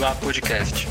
Isla. 0.00 0.08
E 0.08 0.08
lá 0.08 0.14
podcast. 0.14 0.88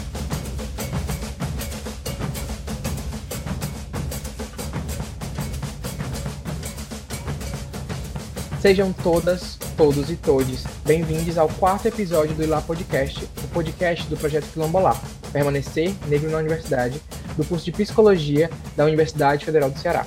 Sejam 8.62 8.94
todas, 8.94 9.58
todos 9.76 10.12
e 10.12 10.16
todes 10.16 10.66
bem-vindos 10.86 11.38
ao 11.38 11.48
quarto 11.48 11.88
episódio 11.88 12.36
do 12.36 12.44
Ilá 12.44 12.62
Podcast, 12.62 13.24
o 13.44 13.48
podcast 13.48 14.06
do 14.08 14.18
projeto 14.18 14.52
Quilombolar, 14.52 15.02
Permanecer 15.32 15.94
Negro 16.08 16.30
na 16.30 16.38
Universidade, 16.38 17.02
do 17.36 17.46
curso 17.46 17.66
de 17.66 17.72
Psicologia 17.72 18.50
da 18.76 18.86
Universidade 18.86 19.46
Federal 19.46 19.72
do 19.72 19.80
Ceará. 19.80 20.06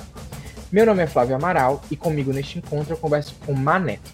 Meu 0.71 0.85
nome 0.85 1.03
é 1.03 1.07
Flávio 1.07 1.35
Amaral 1.35 1.81
e 1.91 1.97
comigo 1.97 2.31
neste 2.31 2.59
encontro 2.59 2.93
eu 2.93 2.97
converso 2.97 3.35
com 3.45 3.53
Maneto. 3.53 4.11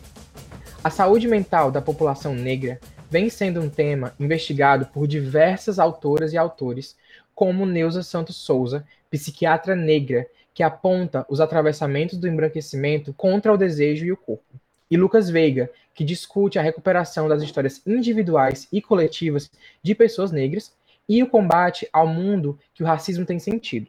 A 0.81 0.89
saúde 0.89 1.27
mental 1.27 1.69
da 1.69 1.81
população 1.81 2.33
negra 2.33 2.79
vem 3.09 3.29
sendo 3.29 3.59
um 3.61 3.69
tema 3.69 4.13
investigado 4.19 4.85
por 4.87 5.07
diversas 5.07 5.79
autoras 5.79 6.31
e 6.33 6.37
autores, 6.37 6.95
como 7.33 7.65
Neuza 7.65 8.03
Santos 8.03 8.35
Souza, 8.35 8.85
psiquiatra 9.09 9.75
negra 9.75 10.27
que 10.53 10.63
aponta 10.63 11.25
os 11.29 11.39
atravessamentos 11.39 12.17
do 12.17 12.27
embranquecimento 12.27 13.13
contra 13.13 13.53
o 13.53 13.57
desejo 13.57 14.05
e 14.05 14.11
o 14.11 14.17
corpo. 14.17 14.43
E 14.91 14.97
Lucas 14.97 15.29
Veiga, 15.29 15.69
que 15.93 16.03
discute 16.03 16.59
a 16.59 16.61
recuperação 16.61 17.27
das 17.27 17.41
histórias 17.41 17.81
individuais 17.85 18.67
e 18.71 18.81
coletivas 18.81 19.49
de 19.81 19.95
pessoas 19.95 20.31
negras 20.31 20.73
e 21.07 21.23
o 21.23 21.29
combate 21.29 21.87
ao 21.93 22.07
mundo 22.07 22.59
que 22.73 22.83
o 22.83 22.85
racismo 22.85 23.25
tem 23.25 23.39
sentido. 23.39 23.87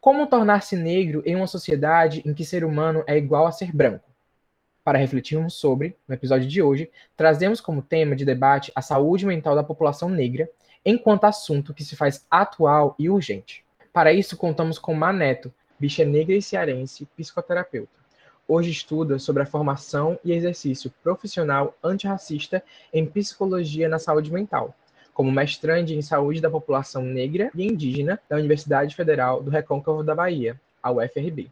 Como 0.00 0.26
tornar-se 0.26 0.76
negro 0.76 1.22
em 1.24 1.36
uma 1.36 1.46
sociedade 1.46 2.22
em 2.24 2.34
que 2.34 2.44
ser 2.44 2.64
humano 2.64 3.04
é 3.06 3.16
igual 3.16 3.46
a 3.46 3.52
ser 3.52 3.72
branco? 3.72 4.07
Para 4.88 4.96
refletirmos 4.96 5.52
sobre, 5.52 5.94
no 6.08 6.14
episódio 6.14 6.48
de 6.48 6.62
hoje, 6.62 6.90
trazemos 7.14 7.60
como 7.60 7.82
tema 7.82 8.16
de 8.16 8.24
debate 8.24 8.72
a 8.74 8.80
saúde 8.80 9.26
mental 9.26 9.54
da 9.54 9.62
população 9.62 10.08
negra, 10.08 10.48
enquanto 10.82 11.24
assunto 11.24 11.74
que 11.74 11.84
se 11.84 11.94
faz 11.94 12.24
atual 12.30 12.94
e 12.98 13.10
urgente. 13.10 13.62
Para 13.92 14.14
isso, 14.14 14.34
contamos 14.34 14.78
com 14.78 14.94
Maneto, 14.94 15.52
bicha 15.78 16.06
negra 16.06 16.34
e 16.34 16.40
cearense, 16.40 17.06
psicoterapeuta. 17.14 17.92
Hoje 18.48 18.70
estuda 18.70 19.18
sobre 19.18 19.42
a 19.42 19.46
formação 19.46 20.18
e 20.24 20.32
exercício 20.32 20.90
profissional 21.02 21.76
antirracista 21.84 22.64
em 22.90 23.04
psicologia 23.04 23.90
na 23.90 23.98
saúde 23.98 24.32
mental, 24.32 24.74
como 25.12 25.30
mestrande 25.30 25.94
em 25.94 26.00
saúde 26.00 26.40
da 26.40 26.48
população 26.48 27.02
negra 27.02 27.50
e 27.54 27.66
indígena 27.66 28.18
da 28.26 28.36
Universidade 28.36 28.96
Federal 28.96 29.42
do 29.42 29.50
Recôncavo 29.50 30.02
da 30.02 30.14
Bahia, 30.14 30.58
a 30.82 30.90
UFRB. 30.90 31.50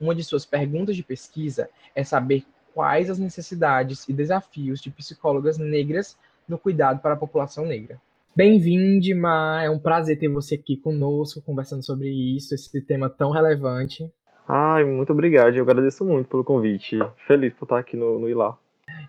Uma 0.00 0.14
de 0.14 0.22
suas 0.22 0.46
perguntas 0.46 0.96
de 0.96 1.02
pesquisa 1.02 1.68
é 1.94 2.04
saber 2.04 2.44
quais 2.74 3.10
as 3.10 3.18
necessidades 3.18 4.08
e 4.08 4.12
desafios 4.12 4.80
de 4.80 4.90
psicólogas 4.90 5.58
negras 5.58 6.16
no 6.48 6.58
cuidado 6.58 7.00
para 7.00 7.14
a 7.14 7.16
população 7.16 7.66
negra. 7.66 8.00
Bem-vinde, 8.34 9.14
Ma. 9.14 9.62
É 9.64 9.68
um 9.68 9.80
prazer 9.80 10.18
ter 10.18 10.28
você 10.28 10.54
aqui 10.54 10.76
conosco, 10.76 11.42
conversando 11.42 11.84
sobre 11.84 12.08
isso, 12.08 12.54
esse 12.54 12.80
tema 12.82 13.10
tão 13.10 13.30
relevante. 13.30 14.08
Ai, 14.46 14.84
muito 14.84 15.12
obrigado. 15.12 15.54
Eu 15.56 15.64
agradeço 15.64 16.04
muito 16.04 16.28
pelo 16.28 16.44
convite. 16.44 16.98
Feliz 17.26 17.52
por 17.54 17.64
estar 17.64 17.78
aqui 17.78 17.96
no, 17.96 18.18
no 18.18 18.28
ILA. 18.28 18.56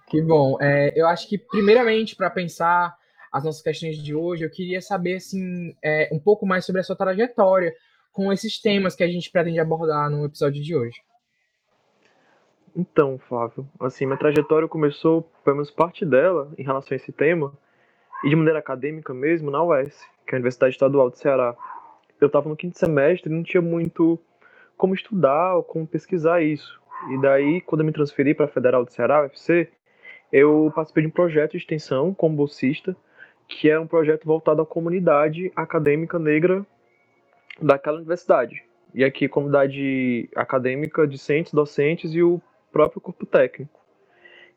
Que 0.07 0.21
bom. 0.21 0.57
É, 0.59 0.91
eu 0.99 1.07
acho 1.07 1.29
que, 1.29 1.37
primeiramente, 1.37 2.15
para 2.15 2.29
pensar 2.29 2.97
as 3.31 3.43
nossas 3.43 3.61
questões 3.61 4.01
de 4.01 4.15
hoje, 4.15 4.43
eu 4.43 4.49
queria 4.49 4.81
saber 4.81 5.17
assim, 5.17 5.75
é, 5.83 6.09
um 6.11 6.19
pouco 6.19 6.45
mais 6.45 6.65
sobre 6.65 6.81
a 6.81 6.83
sua 6.83 6.95
trajetória 6.95 7.73
com 8.19 8.33
esses 8.33 8.59
temas 8.59 8.97
que 8.97 9.03
a 9.05 9.07
gente 9.07 9.31
pretende 9.31 9.61
abordar 9.61 10.09
no 10.09 10.25
episódio 10.25 10.61
de 10.61 10.75
hoje. 10.75 11.01
Então, 12.75 13.17
Flávio, 13.17 13.65
assim, 13.79 14.05
minha 14.05 14.17
trajetória 14.17 14.67
começou, 14.67 15.31
pelo 15.41 15.55
menos 15.55 15.71
parte 15.71 16.05
dela, 16.05 16.51
em 16.57 16.63
relação 16.63 16.93
a 16.93 16.95
esse 16.97 17.13
tema, 17.13 17.57
e 18.25 18.27
de 18.29 18.35
maneira 18.35 18.59
acadêmica 18.59 19.13
mesmo, 19.13 19.49
na 19.49 19.63
UES, 19.63 19.97
que 20.27 20.31
é 20.31 20.35
a 20.35 20.35
Universidade 20.35 20.73
Estadual 20.73 21.09
do 21.09 21.17
Ceará. 21.17 21.55
Eu 22.19 22.27
estava 22.27 22.49
no 22.49 22.57
quinto 22.57 22.77
semestre 22.77 23.31
e 23.31 23.33
não 23.33 23.41
tinha 23.41 23.61
muito 23.61 24.19
como 24.75 24.93
estudar 24.93 25.55
ou 25.55 25.63
como 25.63 25.87
pesquisar 25.87 26.41
isso. 26.41 26.77
E 27.11 27.21
daí, 27.21 27.61
quando 27.61 27.79
eu 27.79 27.85
me 27.85 27.93
transferi 27.93 28.33
para 28.33 28.47
a 28.47 28.49
Federal 28.49 28.83
do 28.83 28.91
Ceará, 28.91 29.21
UFC, 29.21 29.69
eu 30.29 30.69
participei 30.75 31.03
de 31.03 31.07
um 31.07 31.13
projeto 31.13 31.51
de 31.51 31.59
extensão 31.59 32.13
como 32.13 32.35
bolsista, 32.35 32.93
que 33.47 33.69
é 33.69 33.79
um 33.79 33.87
projeto 33.87 34.25
voltado 34.25 34.61
à 34.61 34.65
comunidade 34.65 35.53
acadêmica 35.55 36.19
negra 36.19 36.67
daquela 37.61 37.97
universidade. 37.97 38.63
E 38.93 39.03
aqui, 39.03 39.27
comunidade 39.27 40.29
acadêmica, 40.35 41.07
discentes, 41.07 41.53
docentes 41.53 42.13
e 42.13 42.23
o 42.23 42.41
próprio 42.71 43.01
corpo 43.01 43.25
técnico. 43.25 43.79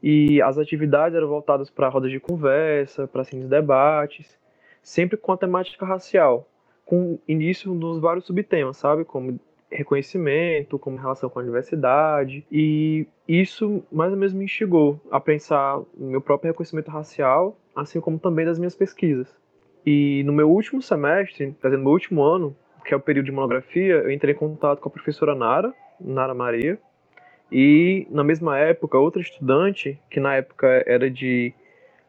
E 0.03 0.43
as 0.43 0.59
atividades 0.59 1.17
eram 1.17 1.29
voltadas 1.29 1.71
para 1.71 1.89
rodas 1.89 2.11
de 2.11 2.19
conversa, 2.19 3.07
para 3.07 3.23
assim, 3.23 3.47
debates, 3.47 4.37
sempre 4.83 5.17
com 5.17 5.33
a 5.33 5.37
temática 5.37 5.87
racial, 5.87 6.49
com 6.85 7.19
início 7.29 7.73
nos 7.73 8.01
vários 8.01 8.25
subtemas, 8.25 8.77
sabe? 8.77 9.05
Como 9.05 9.39
reconhecimento, 9.71 10.79
como 10.79 10.97
relação 10.97 11.31
com 11.31 11.39
a 11.39 11.43
universidade. 11.43 12.45
E 12.51 13.07
isso 13.27 13.83
mais 13.93 14.11
ou 14.11 14.19
menos 14.19 14.35
me 14.35 14.45
instigou 14.45 15.01
a 15.11 15.21
pensar 15.21 15.81
no 15.97 16.11
meu 16.11 16.21
próprio 16.21 16.51
reconhecimento 16.51 16.91
racial, 16.91 17.57
assim 17.75 18.01
como 18.01 18.19
também 18.19 18.45
das 18.45 18.59
minhas 18.59 18.75
pesquisas. 18.75 19.35
E 19.85 20.23
no 20.25 20.33
meu 20.33 20.51
último 20.51 20.83
semestre, 20.83 21.57
quer 21.61 21.69
dizer, 21.69 21.77
no 21.77 21.85
meu 21.85 21.93
último 21.93 22.23
ano, 22.23 22.57
que 22.85 22.95
é 22.95 22.97
o 22.97 23.01
período 23.01 23.27
de 23.27 23.33
monografia, 23.33 23.95
eu 23.95 24.11
entrei 24.11 24.35
em 24.35 24.39
contato 24.39 24.81
com 24.81 24.89
a 24.89 24.93
professora 24.93 25.35
Nara, 25.35 25.73
Nara 26.01 26.35
Maria, 26.35 26.79
e 27.51 28.07
na 28.11 28.25
mesma 28.25 28.59
época, 28.59 28.99
outra 28.99 29.21
estudante, 29.21 30.01
que 30.11 30.19
na 30.19 30.37
época 30.37 30.83
era 30.87 31.11
de. 31.11 31.53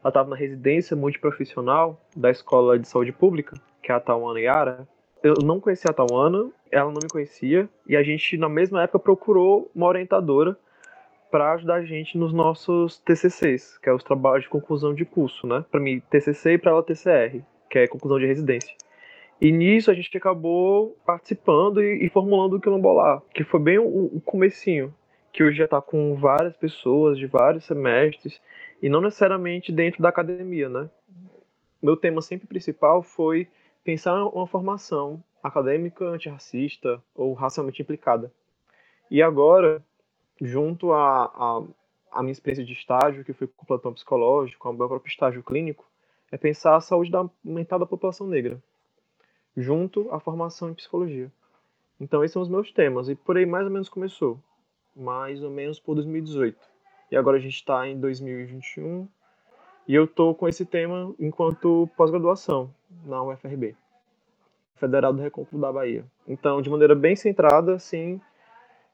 Ela 0.00 0.10
estava 0.10 0.30
na 0.30 0.36
residência 0.36 0.96
multiprofissional 0.96 2.00
da 2.16 2.30
Escola 2.30 2.78
de 2.78 2.88
Saúde 2.88 3.12
Pública, 3.12 3.54
que 3.82 3.92
é 3.92 3.94
a 3.94 4.00
Tawana 4.00 4.40
Yara. 4.40 4.88
Eu 5.22 5.34
não 5.42 5.60
conhecia 5.60 5.90
a 5.90 5.94
Tawana, 5.94 6.50
ela 6.70 6.90
não 6.90 7.00
me 7.02 7.08
conhecia, 7.10 7.68
e 7.86 7.96
a 7.96 8.02
gente, 8.02 8.36
na 8.36 8.48
mesma 8.48 8.82
época, 8.82 8.98
procurou 8.98 9.70
uma 9.74 9.86
orientadora 9.86 10.56
para 11.30 11.52
ajudar 11.52 11.74
a 11.74 11.84
gente 11.84 12.16
nos 12.16 12.32
nossos 12.32 12.98
TCCs, 13.00 13.78
que 13.78 13.88
é 13.88 13.92
os 13.92 14.04
trabalhos 14.04 14.44
de 14.44 14.50
conclusão 14.50 14.94
de 14.94 15.04
curso, 15.04 15.46
né? 15.46 15.64
Para 15.70 15.80
mim, 15.80 16.00
TCC 16.08 16.52
e 16.52 16.58
para 16.58 16.70
ela 16.70 16.82
TCR, 16.82 17.42
que 17.68 17.78
é 17.78 17.86
conclusão 17.86 18.18
de 18.18 18.26
residência. 18.26 18.74
E 19.44 19.52
nisso 19.52 19.90
a 19.90 19.94
gente 19.94 20.16
acabou 20.16 20.96
participando 21.04 21.82
e, 21.82 22.06
e 22.06 22.08
formulando 22.08 22.56
o 22.56 22.60
Quilombolar, 22.60 23.20
que 23.34 23.44
foi 23.44 23.60
bem 23.60 23.78
o, 23.78 24.06
o 24.16 24.18
comecinho 24.22 24.94
que 25.30 25.44
hoje 25.44 25.58
já 25.58 25.66
está 25.66 25.82
com 25.82 26.16
várias 26.16 26.56
pessoas 26.56 27.18
de 27.18 27.26
vários 27.26 27.66
semestres 27.66 28.40
e 28.80 28.88
não 28.88 29.02
necessariamente 29.02 29.70
dentro 29.70 30.00
da 30.00 30.08
academia, 30.08 30.70
né? 30.70 30.88
Meu 31.82 31.94
tema 31.94 32.22
sempre 32.22 32.46
principal 32.46 33.02
foi 33.02 33.46
pensar 33.84 34.24
uma 34.28 34.46
formação 34.46 35.22
acadêmica 35.42 36.06
antirracista 36.06 37.02
ou 37.14 37.34
racialmente 37.34 37.82
implicada. 37.82 38.32
E 39.10 39.20
agora, 39.20 39.84
junto 40.40 40.90
à 40.90 41.24
a, 41.26 41.58
a, 41.58 41.62
a, 42.12 42.22
minha 42.22 42.32
experiência 42.32 42.64
de 42.64 42.72
estágio, 42.72 43.22
que 43.22 43.34
foi 43.34 43.46
com 43.46 43.62
o 43.62 43.66
plantão 43.66 43.92
psicológico, 43.92 44.62
com 44.62 44.70
o 44.70 44.72
meu 44.72 44.88
próprio 44.88 45.10
estágio 45.10 45.42
clínico, 45.42 45.84
é 46.32 46.38
pensar 46.38 46.76
a 46.76 46.80
saúde 46.80 47.10
da, 47.10 47.28
mental 47.44 47.78
da 47.78 47.84
população 47.84 48.26
negra, 48.26 48.58
junto 49.56 50.10
à 50.10 50.20
formação 50.20 50.70
em 50.70 50.74
psicologia. 50.74 51.30
Então, 52.00 52.24
esses 52.24 52.32
são 52.32 52.42
os 52.42 52.48
meus 52.48 52.72
temas, 52.72 53.08
e 53.08 53.14
por 53.14 53.36
aí 53.36 53.46
mais 53.46 53.64
ou 53.64 53.70
menos 53.70 53.88
começou 53.88 54.38
mais 54.94 55.42
ou 55.42 55.50
menos 55.50 55.80
por 55.80 55.94
2018. 55.94 56.56
E 57.10 57.16
agora 57.16 57.36
a 57.36 57.40
gente 57.40 57.54
está 57.54 57.86
em 57.86 57.98
2021 57.98 59.08
e 59.86 59.94
eu 59.94 60.04
estou 60.04 60.34
com 60.34 60.48
esse 60.48 60.64
tema 60.64 61.14
enquanto 61.18 61.88
pós-graduação 61.96 62.70
na 63.04 63.22
UFRB, 63.22 63.76
Federal 64.76 65.12
do 65.12 65.20
Recôncavo 65.20 65.60
da 65.60 65.72
Bahia. 65.72 66.04
Então, 66.26 66.62
de 66.62 66.70
maneira 66.70 66.94
bem 66.94 67.14
centrada, 67.14 67.74
assim, 67.74 68.20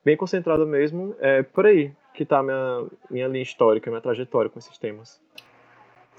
bem 0.05 0.17
concentrada 0.17 0.65
mesmo, 0.67 1.15
é 1.19 1.43
por 1.43 1.67
aí 1.67 1.93
que 2.13 2.25
está 2.25 2.41
a 2.41 2.43
minha, 2.43 2.87
minha 3.09 3.29
linha 3.29 3.43
histórica, 3.43 3.91
minha 3.91 4.01
trajetória 4.01 4.51
com 4.51 4.59
esses 4.59 4.77
temas. 4.79 5.21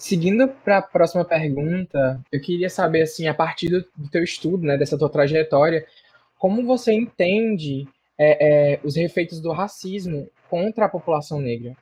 Seguindo 0.02 0.48
para 0.48 0.80
a 0.80 0.82
próxima 0.82 1.24
pergunta, 1.24 2.20
eu 2.32 2.42
queria 2.42 2.72
saber, 2.72 3.04
assim, 3.04 3.28
a 3.28 3.36
partir 3.36 3.70
do, 3.70 3.86
do 3.96 4.10
teu 4.10 4.24
estudo, 4.24 4.66
né, 4.66 4.76
dessa 4.76 4.98
tua 4.98 5.08
trajetória, 5.08 5.86
como 6.40 6.66
você 6.66 6.92
entende 6.92 7.88
é, 8.18 8.74
é, 8.74 8.80
os 8.84 8.98
efeitos 8.98 9.40
do 9.40 9.52
racismo 9.52 10.28
contra 10.50 10.86
a 10.86 10.90
população 10.90 11.40
negra? 11.40 11.78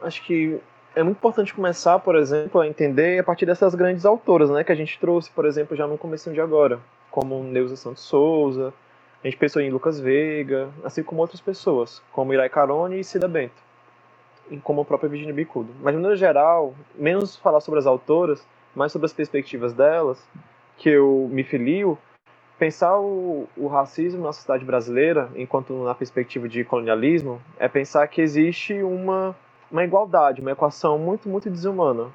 Acho 0.00 0.24
que 0.24 0.60
é 0.94 1.02
muito 1.02 1.16
importante 1.16 1.52
começar, 1.52 1.98
por 1.98 2.14
exemplo, 2.14 2.60
a 2.60 2.68
entender 2.68 3.18
a 3.18 3.24
partir 3.24 3.46
dessas 3.46 3.74
grandes 3.74 4.06
autoras, 4.06 4.48
né, 4.48 4.62
que 4.62 4.70
a 4.70 4.76
gente 4.76 4.96
trouxe, 5.00 5.28
por 5.32 5.44
exemplo, 5.44 5.76
já 5.76 5.88
no 5.88 5.98
começo 5.98 6.32
de 6.32 6.40
agora, 6.40 6.78
como 7.10 7.42
Neuza 7.42 7.74
Santos 7.74 8.04
Souza, 8.04 8.72
a 9.24 9.26
gente 9.26 9.38
pensou 9.38 9.60
em 9.60 9.70
Lucas 9.70 9.98
Veiga, 9.98 10.70
assim 10.84 11.02
como 11.02 11.20
outras 11.20 11.40
pessoas, 11.40 12.00
como 12.12 12.32
Irai 12.32 12.48
Carone 12.48 13.00
e 13.00 13.02
Cida 13.02 13.26
Bento, 13.26 13.65
como 14.62 14.80
a 14.80 14.84
própria 14.84 15.08
Virginia 15.08 15.34
Bicudo. 15.34 15.72
Mas, 15.80 15.92
de 15.92 15.96
maneira 15.96 16.16
geral, 16.16 16.74
menos 16.94 17.36
falar 17.36 17.60
sobre 17.60 17.80
as 17.80 17.86
autoras, 17.86 18.46
mais 18.74 18.92
sobre 18.92 19.06
as 19.06 19.12
perspectivas 19.12 19.72
delas, 19.72 20.22
que 20.76 20.90
eu 20.90 21.28
me 21.30 21.42
filio, 21.42 21.98
pensar 22.58 22.98
o, 22.98 23.48
o, 23.56 23.66
racismo 23.66 24.22
na 24.22 24.32
sociedade 24.32 24.64
brasileira, 24.64 25.30
enquanto 25.36 25.72
na 25.84 25.94
perspectiva 25.94 26.48
de 26.48 26.64
colonialismo, 26.64 27.40
é 27.58 27.68
pensar 27.68 28.06
que 28.08 28.20
existe 28.20 28.82
uma, 28.82 29.34
uma 29.70 29.84
igualdade, 29.84 30.40
uma 30.40 30.52
equação 30.52 30.98
muito, 30.98 31.28
muito 31.28 31.50
desumana, 31.50 32.10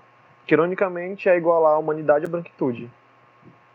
que 0.46 0.54
ironicamente 0.54 1.30
é 1.30 1.38
igualar 1.38 1.74
a 1.74 1.80
humanidade 1.80 2.26
à 2.26 2.30
branquitude. 2.30 2.90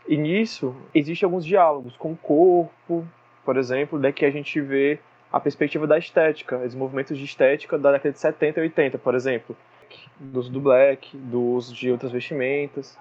E 0.09 0.17
nisso, 0.17 0.75
existem 0.95 1.27
alguns 1.27 1.45
diálogos 1.45 1.97
com 1.97 2.13
o 2.13 2.17
corpo, 2.17 3.05
por 3.45 3.57
exemplo, 3.57 3.99
daqui 3.99 4.25
a 4.25 4.31
gente 4.31 4.61
vê 4.61 4.99
a 5.33 5.41
perspectiva 5.41 5.87
da 5.87 5.99
estética, 5.99 6.59
os 6.59 6.75
movimentos 6.75 7.17
de 7.17 7.25
estética 7.25 7.79
da 7.79 7.93
década 7.93 8.13
de 8.13 8.19
70 8.19 8.61
e 8.61 8.63
80, 8.63 8.99
por 8.99 9.15
exemplo, 9.15 9.57
do 10.19 10.41
uso 10.41 10.51
do 10.51 10.61
black, 10.61 11.17
do 11.17 11.41
uso 11.41 11.75
de 11.75 11.91
outras 11.91 12.13
vestimentas. 12.13 12.99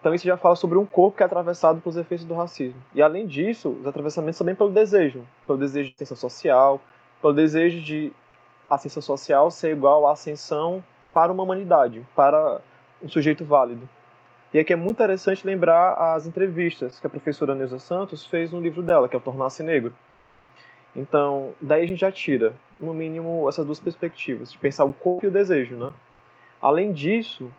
Então 0.00 0.14
isso 0.14 0.24
já 0.24 0.36
fala 0.36 0.56
sobre 0.56 0.78
um 0.78 0.86
corpo 0.86 1.16
que 1.18 1.22
é 1.22 1.26
atravessado 1.26 1.80
pelos 1.80 1.96
efeitos 1.96 2.24
do 2.24 2.34
racismo. 2.34 2.80
E 2.94 3.02
além 3.02 3.26
disso, 3.26 3.68
os 3.68 3.86
atravessamentos 3.86 4.38
também 4.38 4.54
pelo 4.54 4.70
desejo, 4.70 5.26
pelo 5.46 5.58
desejo 5.58 5.90
de 5.90 5.94
ascensão 5.94 6.16
social, 6.16 6.80
pelo 7.20 7.34
desejo 7.34 7.80
de 7.80 8.12
ascensão 8.68 9.02
social 9.02 9.50
ser 9.50 9.72
igual 9.72 10.06
à 10.06 10.12
ascensão 10.12 10.82
para 11.12 11.32
uma 11.32 11.42
humanidade, 11.42 12.06
para 12.14 12.60
um 13.02 13.08
sujeito 13.08 13.44
válido. 13.44 13.88
E 14.52 14.58
aqui 14.58 14.72
é 14.72 14.76
muito 14.76 14.92
interessante 14.92 15.46
lembrar 15.46 15.94
as 16.14 16.26
entrevistas 16.26 16.98
que 16.98 17.06
a 17.06 17.10
professora 17.10 17.54
Neuza 17.54 17.78
Santos 17.78 18.26
fez 18.26 18.50
no 18.50 18.60
livro 18.60 18.82
dela, 18.82 19.08
que 19.08 19.14
é 19.14 19.18
o 19.18 19.22
Tornar-se 19.22 19.62
Negro. 19.62 19.92
Então, 20.94 21.52
daí 21.60 21.84
a 21.84 21.86
gente 21.86 22.00
já 22.00 22.10
tira, 22.10 22.54
no 22.78 22.92
mínimo, 22.92 23.48
essas 23.48 23.64
duas 23.64 23.78
perspectivas, 23.78 24.52
de 24.52 24.58
pensar 24.58 24.84
o 24.84 24.92
corpo 24.92 25.24
e 25.24 25.28
o 25.28 25.30
desejo, 25.30 25.76
né? 25.76 25.90
Além 26.60 26.92
disso, 26.92 27.50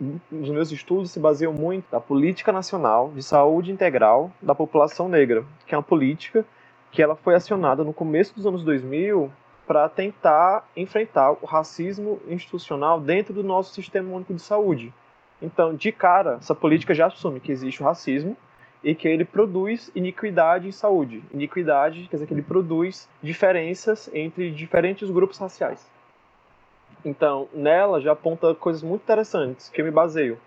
os 0.00 0.48
meus 0.48 0.70
estudos 0.70 1.10
se 1.10 1.20
baseiam 1.20 1.52
muito 1.52 1.86
na 1.90 2.00
política 2.00 2.52
nacional 2.52 3.10
de 3.14 3.22
saúde 3.22 3.72
integral 3.72 4.30
da 4.40 4.54
população 4.54 5.08
negra, 5.08 5.44
que 5.66 5.74
é 5.74 5.78
uma 5.78 5.82
política 5.82 6.44
que 6.90 7.02
ela 7.02 7.16
foi 7.16 7.34
acionada 7.34 7.84
no 7.84 7.92
começo 7.92 8.34
dos 8.34 8.46
anos 8.46 8.62
2000 8.64 9.30
para 9.66 9.88
tentar 9.88 10.66
enfrentar 10.76 11.32
o 11.32 11.46
racismo 11.46 12.20
institucional 12.28 13.00
dentro 13.00 13.34
do 13.34 13.42
nosso 13.42 13.74
sistema 13.74 14.14
único 14.14 14.32
de 14.32 14.40
saúde. 14.40 14.94
Então, 15.42 15.74
de 15.74 15.92
cara, 15.92 16.38
essa 16.40 16.54
política 16.54 16.94
já 16.94 17.06
assume 17.06 17.38
que 17.38 17.52
existe 17.52 17.82
o 17.82 17.84
racismo 17.84 18.36
e 18.88 18.94
que 18.94 19.06
ele 19.06 19.22
produz 19.22 19.90
iniquidade 19.94 20.66
em 20.66 20.72
saúde. 20.72 21.22
Iniquidade 21.30 22.08
quer 22.08 22.16
dizer 22.16 22.26
que 22.26 22.32
ele 22.32 22.40
produz 22.40 23.06
diferenças 23.22 24.08
entre 24.14 24.50
diferentes 24.50 25.10
grupos 25.10 25.36
raciais. 25.36 25.86
Então, 27.04 27.48
nela 27.52 28.00
já 28.00 28.12
aponta 28.12 28.54
coisas 28.54 28.82
muito 28.82 29.02
interessantes 29.02 29.68
que 29.68 29.82
eu 29.82 29.84
me 29.84 29.90
baseio. 29.90 30.38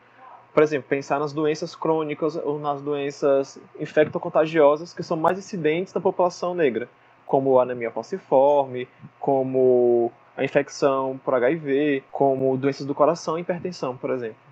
Por 0.56 0.64
exemplo, 0.64 0.90
pensar 0.90 1.20
nas 1.20 1.32
doenças 1.32 1.76
crônicas 1.76 2.36
ou 2.36 2.58
nas 2.58 2.82
doenças 2.82 3.60
infectocontagiosas 3.80 4.92
que 4.92 5.04
são 5.04 5.16
mais 5.16 5.38
incidentes 5.38 5.94
na 5.94 6.02
população 6.02 6.56
negra, 6.56 6.90
como 7.28 7.60
a 7.60 7.62
anemia 7.62 7.92
falciforme, 7.92 8.88
como 9.20 10.12
a 10.36 10.44
infecção 10.44 11.20
por 11.24 11.36
HIV, 11.36 12.06
como 12.12 12.58
doenças 12.58 12.88
do 12.88 12.96
coração 12.96 13.38
e 13.38 13.42
hipertensão, 13.42 13.96
por 13.96 14.10
exemplo. 14.10 14.51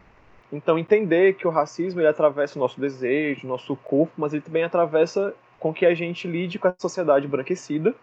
Então, 0.51 0.79
entender 0.79 1.33
que 1.33 1.47
o 1.47 1.51
racismo 1.51 2.01
ele 2.01 2.07
atravessa 2.07 2.57
o 2.57 2.61
nosso 2.61 2.79
desejo, 2.79 3.45
o 3.45 3.49
nosso 3.49 3.75
corpo, 3.75 4.13
mas 4.17 4.33
ele 4.33 4.41
também 4.41 4.63
atravessa 4.63 5.33
com 5.59 5.73
que 5.73 5.85
a 5.85 5.93
gente 5.93 6.27
lide 6.27 6.57
com 6.57 6.67
a 6.67 6.75
sociedade 6.77 7.27
branquecida 7.27 7.93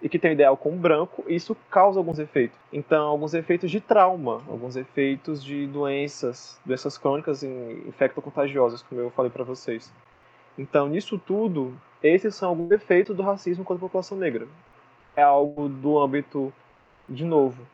e 0.00 0.08
que 0.08 0.18
tem 0.18 0.30
um 0.30 0.34
ideal 0.34 0.56
com 0.56 0.70
o 0.70 0.76
branco, 0.76 1.24
e 1.26 1.34
isso 1.34 1.56
causa 1.70 1.98
alguns 1.98 2.18
efeitos. 2.18 2.58
Então, 2.72 3.06
alguns 3.06 3.32
efeitos 3.32 3.70
de 3.70 3.80
trauma, 3.80 4.42
alguns 4.48 4.76
efeitos 4.76 5.42
de 5.42 5.66
doenças, 5.66 6.60
doenças 6.64 6.98
crônicas 6.98 7.42
infectocontagiosas, 7.42 8.82
como 8.82 9.00
eu 9.00 9.10
falei 9.10 9.30
para 9.30 9.44
vocês. 9.44 9.90
Então, 10.58 10.88
nisso 10.88 11.18
tudo, 11.18 11.74
esses 12.02 12.34
são 12.34 12.50
alguns 12.50 12.70
efeitos 12.70 13.16
do 13.16 13.22
racismo 13.22 13.64
contra 13.64 13.78
a 13.78 13.88
população 13.88 14.18
negra. 14.18 14.46
É 15.16 15.22
algo 15.22 15.68
do 15.68 15.98
âmbito, 15.98 16.52
de 17.08 17.24
novo, 17.24 17.66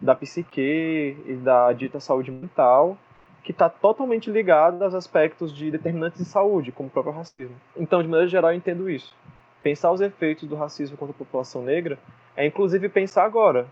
da 0.00 0.14
psique 0.14 1.16
e 1.26 1.34
da 1.34 1.72
dita 1.72 1.98
saúde 1.98 2.30
mental, 2.30 2.96
que 3.42 3.52
está 3.52 3.68
totalmente 3.68 4.30
ligado 4.30 4.82
aos 4.82 4.94
aspectos 4.94 5.54
de 5.54 5.70
determinantes 5.70 6.18
de 6.18 6.24
saúde, 6.24 6.72
como 6.72 6.88
o 6.88 6.92
próprio 6.92 7.14
racismo. 7.14 7.56
Então, 7.76 8.02
de 8.02 8.08
maneira 8.08 8.28
geral, 8.28 8.50
eu 8.52 8.56
entendo 8.56 8.90
isso. 8.90 9.14
Pensar 9.62 9.90
os 9.92 10.00
efeitos 10.00 10.48
do 10.48 10.56
racismo 10.56 10.96
contra 10.96 11.14
a 11.14 11.18
população 11.18 11.62
negra 11.62 11.98
é, 12.36 12.46
inclusive, 12.46 12.88
pensar 12.88 13.24
agora, 13.24 13.66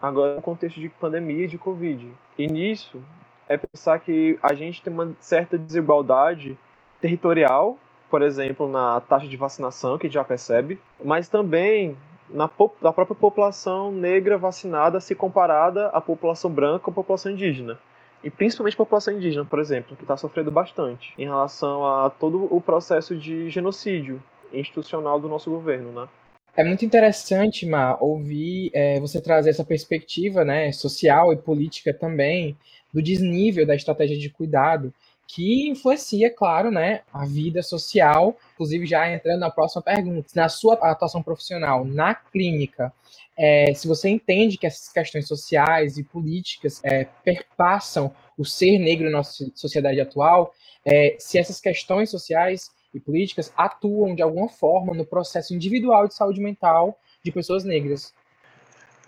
agora 0.00 0.34
no 0.34 0.42
contexto 0.42 0.80
de 0.80 0.88
pandemia 0.88 1.44
e 1.44 1.48
de 1.48 1.56
Covid. 1.56 2.12
E 2.36 2.46
nisso, 2.46 3.02
é 3.48 3.56
pensar 3.56 3.98
que 4.00 4.38
a 4.42 4.52
gente 4.52 4.82
tem 4.82 4.92
uma 4.92 5.14
certa 5.20 5.56
desigualdade 5.56 6.58
territorial, 7.00 7.78
por 8.10 8.22
exemplo, 8.22 8.68
na 8.68 9.00
taxa 9.00 9.26
de 9.26 9.36
vacinação, 9.36 9.96
que 9.96 10.06
a 10.06 10.08
gente 10.08 10.14
já 10.14 10.24
percebe, 10.24 10.80
mas 11.02 11.28
também 11.28 11.96
na, 12.28 12.50
na 12.82 12.92
própria 12.92 13.16
população 13.16 13.90
negra 13.92 14.36
vacinada 14.36 15.00
se 15.00 15.14
comparada 15.14 15.86
à 15.88 16.00
população 16.00 16.50
branca 16.50 16.88
ou 16.88 16.92
à 16.92 16.94
população 16.94 17.32
indígena 17.32 17.78
e 18.22 18.30
principalmente 18.30 18.74
a 18.74 18.78
população 18.78 19.14
indígena, 19.14 19.44
por 19.44 19.58
exemplo, 19.58 19.96
que 19.96 20.02
está 20.02 20.16
sofrendo 20.16 20.50
bastante 20.50 21.12
em 21.16 21.24
relação 21.24 21.86
a 21.86 22.10
todo 22.10 22.48
o 22.54 22.60
processo 22.60 23.16
de 23.16 23.48
genocídio 23.48 24.22
institucional 24.52 25.18
do 25.20 25.28
nosso 25.28 25.50
governo, 25.50 25.92
né? 25.92 26.08
É 26.56 26.64
muito 26.64 26.84
interessante, 26.84 27.64
Mar, 27.64 27.96
ouvir 28.02 28.70
é, 28.74 28.98
você 28.98 29.20
trazer 29.20 29.50
essa 29.50 29.64
perspectiva 29.64 30.44
né, 30.44 30.72
social 30.72 31.32
e 31.32 31.36
política 31.36 31.94
também 31.94 32.56
do 32.92 33.00
desnível 33.00 33.64
da 33.64 33.74
estratégia 33.74 34.18
de 34.18 34.28
cuidado, 34.28 34.92
que 35.34 35.68
influencia, 35.68 36.28
claro, 36.28 36.70
né, 36.70 37.02
a 37.12 37.24
vida 37.24 37.62
social. 37.62 38.36
Inclusive, 38.54 38.86
já 38.86 39.10
entrando 39.12 39.40
na 39.40 39.50
próxima 39.50 39.82
pergunta, 39.82 40.28
na 40.34 40.48
sua 40.48 40.74
atuação 40.74 41.22
profissional 41.22 41.84
na 41.84 42.14
clínica, 42.14 42.92
é, 43.38 43.72
se 43.72 43.86
você 43.86 44.08
entende 44.08 44.58
que 44.58 44.66
essas 44.66 44.92
questões 44.92 45.28
sociais 45.28 45.96
e 45.98 46.04
políticas 46.04 46.80
é, 46.84 47.06
perpassam 47.24 48.12
o 48.36 48.44
ser 48.44 48.78
negro 48.78 49.06
na 49.06 49.18
nossa 49.18 49.50
sociedade 49.54 50.00
atual, 50.00 50.52
é, 50.84 51.16
se 51.18 51.38
essas 51.38 51.60
questões 51.60 52.10
sociais 52.10 52.70
e 52.92 52.98
políticas 52.98 53.52
atuam 53.56 54.14
de 54.14 54.22
alguma 54.22 54.48
forma 54.48 54.92
no 54.94 55.06
processo 55.06 55.54
individual 55.54 56.08
de 56.08 56.14
saúde 56.14 56.40
mental 56.40 56.98
de 57.22 57.30
pessoas 57.30 57.64
negras. 57.64 58.12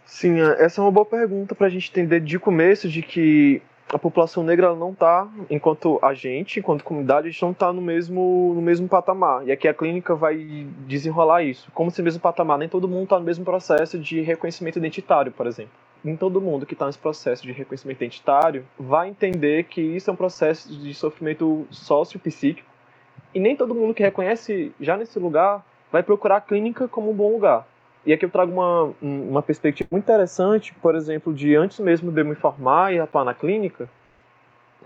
Sim, 0.06 0.40
é, 0.40 0.64
essa 0.64 0.80
é 0.80 0.84
uma 0.84 0.92
boa 0.92 1.06
pergunta 1.06 1.54
para 1.54 1.66
a 1.66 1.70
gente 1.70 1.90
entender 1.90 2.20
de 2.20 2.38
começo 2.38 2.88
de 2.88 3.02
que 3.02 3.60
a 3.90 3.98
população 3.98 4.42
negra 4.42 4.74
não 4.74 4.90
está, 4.92 5.28
enquanto 5.50 5.98
a 6.02 6.14
gente, 6.14 6.60
enquanto 6.60 6.82
comunidade, 6.82 7.28
a 7.28 7.30
gente 7.30 7.42
não 7.42 7.50
está 7.50 7.72
no 7.72 7.82
mesmo, 7.82 8.52
no 8.54 8.62
mesmo 8.62 8.88
patamar. 8.88 9.46
E 9.46 9.52
aqui 9.52 9.68
a 9.68 9.74
clínica 9.74 10.14
vai 10.14 10.66
desenrolar 10.86 11.42
isso. 11.42 11.70
Como 11.72 11.90
se 11.90 12.02
mesmo 12.02 12.20
patamar, 12.20 12.58
nem 12.58 12.68
todo 12.68 12.88
mundo 12.88 13.04
está 13.04 13.18
no 13.18 13.24
mesmo 13.24 13.44
processo 13.44 13.98
de 13.98 14.20
reconhecimento 14.22 14.78
identitário, 14.78 15.30
por 15.30 15.46
exemplo. 15.46 15.72
Nem 16.02 16.16
todo 16.16 16.40
mundo 16.40 16.66
que 16.66 16.72
está 16.72 16.86
nesse 16.86 16.98
processo 16.98 17.42
de 17.42 17.52
reconhecimento 17.52 17.98
identitário 17.98 18.64
vai 18.78 19.08
entender 19.08 19.64
que 19.64 19.80
isso 19.80 20.10
é 20.10 20.12
um 20.12 20.16
processo 20.16 20.74
de 20.74 20.94
sofrimento 20.94 21.66
sócio-psíquico. 21.70 22.68
E 23.34 23.38
nem 23.38 23.54
todo 23.54 23.74
mundo 23.74 23.94
que 23.94 24.02
reconhece 24.02 24.72
já 24.80 24.96
nesse 24.96 25.18
lugar 25.18 25.64
vai 25.92 26.02
procurar 26.02 26.36
a 26.38 26.40
clínica 26.40 26.88
como 26.88 27.10
um 27.10 27.14
bom 27.14 27.30
lugar. 27.30 27.66
E 28.04 28.12
aqui 28.12 28.24
eu 28.24 28.30
trago 28.30 28.52
uma, 28.52 28.94
uma 29.00 29.42
perspectiva 29.42 29.88
muito 29.92 30.04
interessante, 30.04 30.74
por 30.74 30.94
exemplo, 30.96 31.32
de 31.32 31.54
antes 31.54 31.78
mesmo 31.78 32.10
de 32.10 32.20
eu 32.20 32.24
me 32.24 32.34
formar 32.34 32.92
e 32.92 32.98
atuar 32.98 33.24
na 33.24 33.32
clínica, 33.32 33.88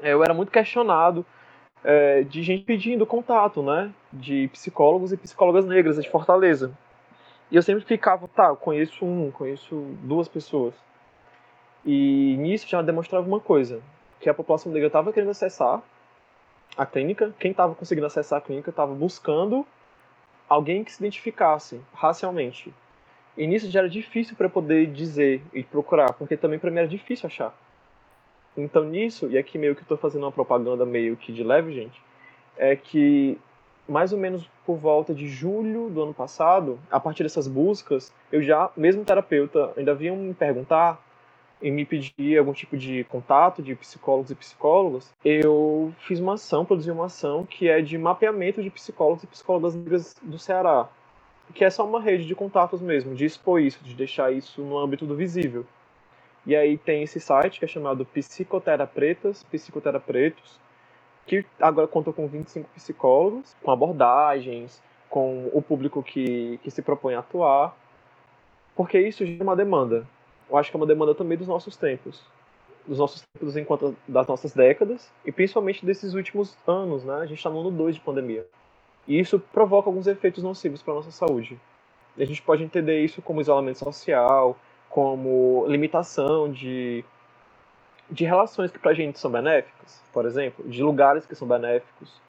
é, 0.03 0.13
eu 0.13 0.23
era 0.23 0.35
muito 0.35 0.53
questionado 0.53 1.25
é, 1.83 2.23
de 2.23 2.43
gente 2.43 2.65
pedindo 2.65 3.07
contato, 3.07 3.63
né, 3.63 3.91
de 4.13 4.49
psicólogos 4.49 5.13
e 5.13 5.17
psicólogas 5.17 5.65
negras 5.65 5.97
de 6.03 6.11
Fortaleza. 6.11 6.77
E 7.51 7.57
eu 7.57 7.63
sempre 7.63 7.85
ficava, 7.85 8.29
tá, 8.29 8.49
eu 8.49 8.57
conheço 8.57 9.05
um, 9.05 9.31
conheço 9.31 9.75
duas 10.03 10.29
pessoas. 10.29 10.75
E 11.85 12.37
nisso 12.39 12.69
já 12.69 12.83
demonstrava 12.83 13.27
uma 13.27 13.41
coisa, 13.41 13.81
que 14.21 14.29
a 14.29 14.35
população 14.35 14.73
negra 14.73 14.89
estava 14.89 15.13
querendo 15.13 15.31
acessar 15.31 15.81
a 16.77 16.85
clínica, 16.85 17.33
quem 17.39 17.53
estava 17.53 17.75
conseguindo 17.75 18.07
acessar 18.07 18.39
a 18.39 18.43
clínica 18.43 18.69
estava 18.69 18.93
buscando 18.93 19.67
alguém 20.49 20.85
que 20.85 20.93
se 20.93 21.01
identificasse 21.01 21.81
racialmente 21.95 22.75
e 23.37 23.47
nisso 23.47 23.71
já 23.71 23.81
era 23.81 23.89
difícil 23.89 24.37
para 24.37 24.49
poder 24.49 24.87
dizer 24.87 25.43
e 25.53 25.63
procurar, 25.63 26.13
porque 26.15 26.37
também 26.37 26.59
para 26.59 26.71
mim 26.71 26.79
era 26.79 26.89
difícil 26.89 27.27
achar. 27.27 27.55
Então 28.57 28.85
nisso, 28.85 29.29
e 29.31 29.37
aqui 29.37 29.59
meio 29.59 29.75
que 29.75 29.83
estou 29.83 29.99
fazendo 29.99 30.23
uma 30.23 30.33
propaganda 30.33 30.87
meio 30.87 31.17
que 31.17 31.33
de 31.33 31.45
leve, 31.45 31.73
gente, 31.73 32.01
é 32.57 32.75
que 32.75 33.39
mais 33.89 34.13
ou 34.13 34.19
menos 34.19 34.49
por 34.65 34.77
volta 34.77 35.15
de 35.15 35.29
julho 35.29 35.89
do 35.91 36.03
ano 36.03 36.15
passado, 36.15 36.79
a 36.91 36.99
partir 36.99 37.23
dessas 37.23 37.47
buscas, 37.47 38.13
eu 38.33 38.43
já, 38.43 38.71
mesmo 38.77 39.05
terapeuta, 39.05 39.73
ainda 39.77 39.95
vinham 39.95 40.17
me 40.17 40.35
perguntar 40.35 41.01
e 41.63 41.71
me 41.71 41.85
pedir 41.85 42.39
algum 42.39 42.53
tipo 42.53 42.77
de 42.77 43.05
contato 43.05 43.63
de 43.63 43.75
psicólogos 43.75 44.31
e 44.31 44.35
psicólogas, 44.35 45.15
eu 45.25 45.93
fiz 46.01 46.19
uma 46.19 46.35
ação, 46.35 46.65
produzi 46.65 46.91
uma 46.91 47.07
ação 47.07 47.47
que 47.47 47.69
é 47.69 47.81
de 47.81 47.97
mapeamento 47.97 48.63
de 48.63 48.71
psicólogos 48.71 49.23
e 49.23 49.27
psicólogas 49.27 49.75
do 50.23 50.39
Ceará 50.39 50.89
que 51.55 51.65
é 51.65 51.71
só 51.71 51.87
uma 51.87 52.01
rede 52.01 52.27
de 52.27 52.35
contatos 52.35 52.81
mesmo, 52.81 53.15
de 53.15 53.25
expor 53.25 53.61
isso, 53.61 53.83
de 53.83 53.95
deixar 53.95 54.33
isso 54.33 54.63
no 54.63 54.79
âmbito 54.79 55.07
do 55.07 55.15
visível. 55.15 55.65
E 56.45 56.55
aí 56.55 56.79
tem 56.79 57.03
esse 57.03 57.19
site 57.19 57.59
que 57.59 57.65
é 57.65 57.69
chamado 57.69 58.07
Psicoterapretas, 58.07 59.43
Psicoterapretos, 59.45 60.61
que 61.27 61.45
agora 61.61 61.89
conta 61.89 62.13
com 62.13 62.29
25 62.29 62.69
psicólogos, 62.75 63.57
com 63.63 63.71
abordagens, 63.71 64.81
com 65.11 65.51
o 65.53 65.61
público 65.61 66.03
que, 66.03 66.59
que 66.63 66.71
se 66.71 66.83
propõe 66.83 67.15
a 67.15 67.19
atuar, 67.19 67.77
porque 68.77 68.99
isso 68.99 69.25
é 69.25 69.43
uma 69.43 69.57
demanda. 69.57 70.07
Eu 70.49 70.57
acho 70.57 70.71
que 70.71 70.77
é 70.77 70.79
uma 70.79 70.87
demanda 70.87 71.15
também 71.15 71.37
dos 71.37 71.49
nossos 71.49 71.77
tempos, 71.77 72.23
dos 72.87 72.99
nossos 72.99 73.23
tempos 73.23 73.57
enquanto 73.57 73.97
das 74.07 74.27
nossas 74.29 74.53
décadas, 74.53 75.11
e 75.25 75.33
principalmente 75.33 75.85
desses 75.85 76.15
últimos 76.15 76.57
anos, 76.67 77.03
né? 77.03 77.15
A 77.17 77.27
gente 77.27 77.39
está 77.39 77.51
no 77.51 77.61
ano 77.61 77.71
2 77.73 77.97
de 77.97 78.01
pandemia. 78.01 78.47
E 79.07 79.19
isso 79.19 79.39
provoca 79.39 79.89
alguns 79.89 80.07
efeitos 80.07 80.43
nocivos 80.43 80.83
para 80.83 80.95
a 80.95 80.97
nossa 80.97 81.11
saúde. 81.11 81.59
E 82.17 82.23
a 82.23 82.27
gente 82.27 82.43
pode 82.43 82.65
entender 82.65 83.05
isso 83.05 83.23
como 83.23 83.41
isolamento 83.41 83.79
social, 83.79 84.57
como 84.89 85.65
limitação 85.69 86.51
de, 86.51 87.05
de 88.11 88.25
relações 88.25 88.71
que 88.71 88.79
para 88.79 88.93
a 88.93 88.95
gente 88.95 89.19
são 89.19 89.31
benéficas, 89.31 90.03
por 90.13 90.25
exemplo, 90.25 90.69
de 90.69 90.83
lugares 90.83 91.27
que 91.27 91.35
são 91.35 91.47
benéficos, 91.47 92.21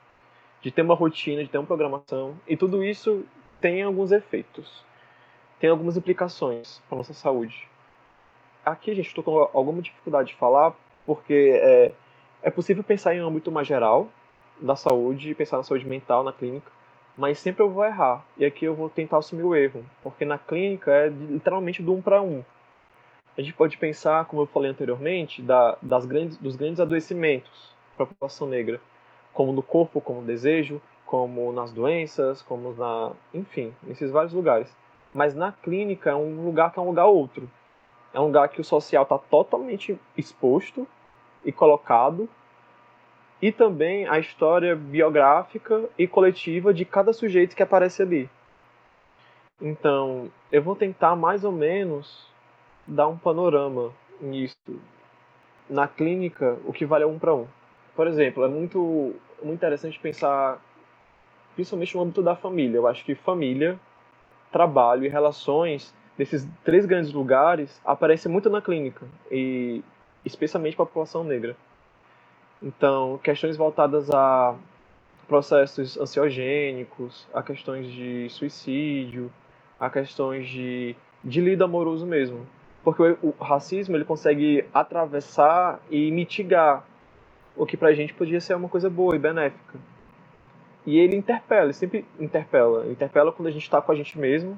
de 0.62 0.72
ter 0.72 0.81
uma 0.81 0.96
rotina, 0.96 1.43
de 1.43 1.50
ter 1.50 1.57
uma 1.57 1.65
programação, 1.65 2.36
e 2.48 2.57
tudo 2.57 2.84
isso 2.84 3.24
tem 3.62 3.81
alguns 3.81 4.12
efeitos, 4.12 4.84
tem 5.60 5.69
algumas 5.69 5.98
implicações 5.98 6.81
para 6.89 6.98
nossa 6.98 7.13
saúde. 7.13 7.67
Aqui, 8.65 8.93
gente, 8.93 9.07
estou 9.07 9.24
com 9.24 9.50
alguma 9.53 9.81
dificuldade 9.81 10.29
de 10.29 10.36
falar, 10.36 10.75
porque 11.05 11.57
é, 11.63 11.91
é 12.41 12.51
possível 12.51 12.84
pensar 12.84 13.15
em 13.15 13.22
um 13.22 13.27
âmbito 13.27 13.51
mais 13.51 13.65
geral 13.65 14.10
da 14.59 14.75
saúde, 14.75 15.35
pensar 15.35 15.57
na 15.57 15.63
saúde 15.63 15.85
mental, 15.85 16.23
na 16.23 16.33
clínica, 16.33 16.71
mas 17.17 17.39
sempre 17.39 17.63
eu 17.63 17.69
vou 17.69 17.83
errar. 17.83 18.23
E 18.37 18.45
aqui 18.45 18.65
eu 18.65 18.75
vou 18.75 18.89
tentar 18.89 19.17
assumir 19.17 19.43
o 19.43 19.55
erro, 19.55 19.83
porque 20.03 20.25
na 20.25 20.37
clínica 20.37 20.91
é 20.91 21.07
literalmente 21.07 21.81
do 21.81 21.93
um 21.93 22.01
para 22.01 22.21
um. 22.21 22.43
A 23.37 23.41
gente 23.41 23.53
pode 23.53 23.77
pensar, 23.77 24.25
como 24.25 24.41
eu 24.41 24.47
falei 24.47 24.71
anteriormente, 24.71 25.41
da, 25.41 25.77
das 25.81 26.05
grandes, 26.05 26.37
dos 26.37 26.55
grandes 26.55 26.79
adoecimentos 26.79 27.75
para 27.95 28.05
a 28.05 28.07
população 28.07 28.47
negra, 28.47 28.81
como 29.33 29.51
no 29.51 29.61
corpo, 29.61 30.01
como 30.01 30.21
no 30.21 30.27
desejo, 30.27 30.81
como 31.05 31.51
nas 31.51 31.71
doenças, 31.71 32.41
como 32.41 32.73
na, 32.73 33.11
enfim, 33.33 33.73
nesses 33.83 34.11
vários 34.11 34.33
lugares. 34.33 34.75
Mas 35.13 35.35
na 35.35 35.51
clínica 35.51 36.11
é 36.11 36.15
um 36.15 36.45
lugar 36.45 36.71
que 36.71 36.79
é 36.79 36.81
um 36.81 36.87
lugar 36.87 37.05
outro. 37.05 37.49
É 38.13 38.19
um 38.19 38.25
lugar 38.25 38.49
que 38.49 38.59
o 38.59 38.63
social 38.63 39.03
está 39.03 39.17
totalmente 39.17 39.99
exposto 40.17 40.87
e 41.45 41.51
colocado 41.51 42.27
e 43.41 43.51
também 43.51 44.08
a 44.08 44.20
história 44.20 44.75
biográfica 44.75 45.84
e 45.98 46.08
coletiva 46.08 46.74
de 46.74 46.86
cada 46.86 47.13
sujeito 47.13 47.56
que 47.56 47.63
aparece 47.63 48.01
ali. 48.01 48.29
Então, 49.62 50.32
eu 50.51 50.62
vou 50.62 50.75
tentar 50.75 51.15
mais 51.15 51.44
ou 51.44 51.51
menos 51.51 52.27
dar 52.86 53.08
um 53.08 53.17
panorama 53.17 53.91
nisso. 54.22 54.58
Na 55.70 55.88
clínica, 55.88 56.58
o 56.65 56.72
que 56.72 56.86
vale 56.86 57.03
é 57.03 57.08
um 57.08 57.20
para 57.20 57.34
um. 57.34 57.48
Por 57.96 58.08
exemplo, 58.08 58.44
é 58.46 58.48
muito, 58.48 59.15
muito 59.41 59.58
interessante 59.58 60.00
pensar, 60.00 60.62
principalmente 61.56 61.96
no 61.96 62.03
âmbito 62.03 62.22
da 62.22 62.36
família. 62.36 62.77
Eu 62.77 62.88
acho 62.88 63.03
que 63.03 63.15
família, 63.15 63.79
trabalho 64.51 65.06
e 65.06 65.10
relações 65.10 65.94
desses 66.17 66.48
três 66.63 66.86
grandes 66.86 67.12
lugares 67.12 67.82
aparecem 67.86 68.32
muito 68.32 68.50
na 68.50 68.62
clínica, 68.62 69.06
e 69.32 69.84
especialmente 70.25 70.75
para 70.75 70.84
a 70.84 70.88
população 70.88 71.24
negra. 71.24 71.56
Então, 72.61 73.19
questões 73.23 73.55
voltadas 73.55 74.09
a 74.09 74.55
processos 75.27 75.97
ansiogênicos, 75.97 77.27
a 77.33 77.43
questões 77.43 77.91
de 77.91 78.29
suicídio, 78.29 79.31
a 79.79 79.89
questões 79.89 80.47
de, 80.47 80.95
de 81.23 81.41
lido 81.41 81.63
amoroso 81.63 82.05
mesmo. 82.05 82.47
Porque 82.83 83.03
o, 83.03 83.17
o 83.37 83.43
racismo 83.43 83.95
ele 83.95 84.05
consegue 84.05 84.65
atravessar 84.73 85.79
e 85.91 86.09
mitigar 86.11 86.85
o 87.55 87.65
que 87.65 87.75
pra 87.75 87.93
gente 87.93 88.13
podia 88.13 88.39
ser 88.39 88.55
uma 88.55 88.69
coisa 88.69 88.89
boa 88.89 89.15
e 89.15 89.19
benéfica. 89.19 89.77
E 90.85 90.97
ele 90.97 91.15
interpela, 91.15 91.65
ele 91.65 91.73
sempre 91.73 92.05
interpela. 92.19 92.87
Interpela 92.87 93.31
quando 93.31 93.47
a 93.47 93.51
gente 93.51 93.63
está 93.63 93.81
com 93.81 93.91
a 93.91 93.95
gente 93.95 94.17
mesmo 94.17 94.57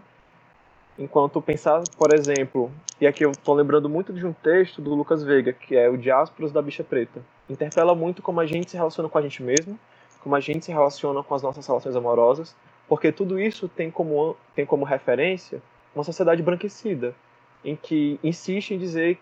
Enquanto 1.00 1.42
pensar, 1.42 1.82
por 1.98 2.14
exemplo, 2.14 2.70
e 3.00 3.08
aqui 3.08 3.24
eu 3.24 3.32
estou 3.32 3.56
lembrando 3.56 3.88
muito 3.88 4.12
de 4.12 4.26
um 4.26 4.34
texto 4.34 4.82
do 4.82 4.94
Lucas 4.94 5.24
Veiga, 5.24 5.54
que 5.54 5.74
é 5.74 5.88
o 5.88 5.98
Diásporas 5.98 6.52
da 6.52 6.62
Bicha 6.62 6.84
Preta. 6.84 7.22
Interpela 7.50 7.96
muito 7.96 8.22
como 8.22 8.40
a 8.40 8.46
gente 8.46 8.72
se 8.72 8.78
relaciona 8.78 9.10
com 9.10 9.18
a 9.18 9.22
gente 9.22 9.42
mesmo, 9.42 9.80
como 10.22 10.36
a 10.36 10.40
gente 10.40 10.66
se 10.66 10.72
relaciona 10.72 11.24
com 11.24 11.34
as 11.34 11.42
nossas 11.42 11.66
relações 11.66 11.96
amorosas, 11.96 12.56
porque 12.88 13.12
tudo 13.12 13.40
isso 13.40 13.68
tem 13.68 13.90
como, 13.90 14.36
tem 14.56 14.66
como 14.66 14.86
referência 14.86 15.62
uma 15.96 16.04
sociedade 16.04 16.44
branquecida, 16.44 17.16
em 17.64 17.76
que 17.76 18.20
insiste 18.24 18.72
em 18.72 18.78
dizer 18.78 19.20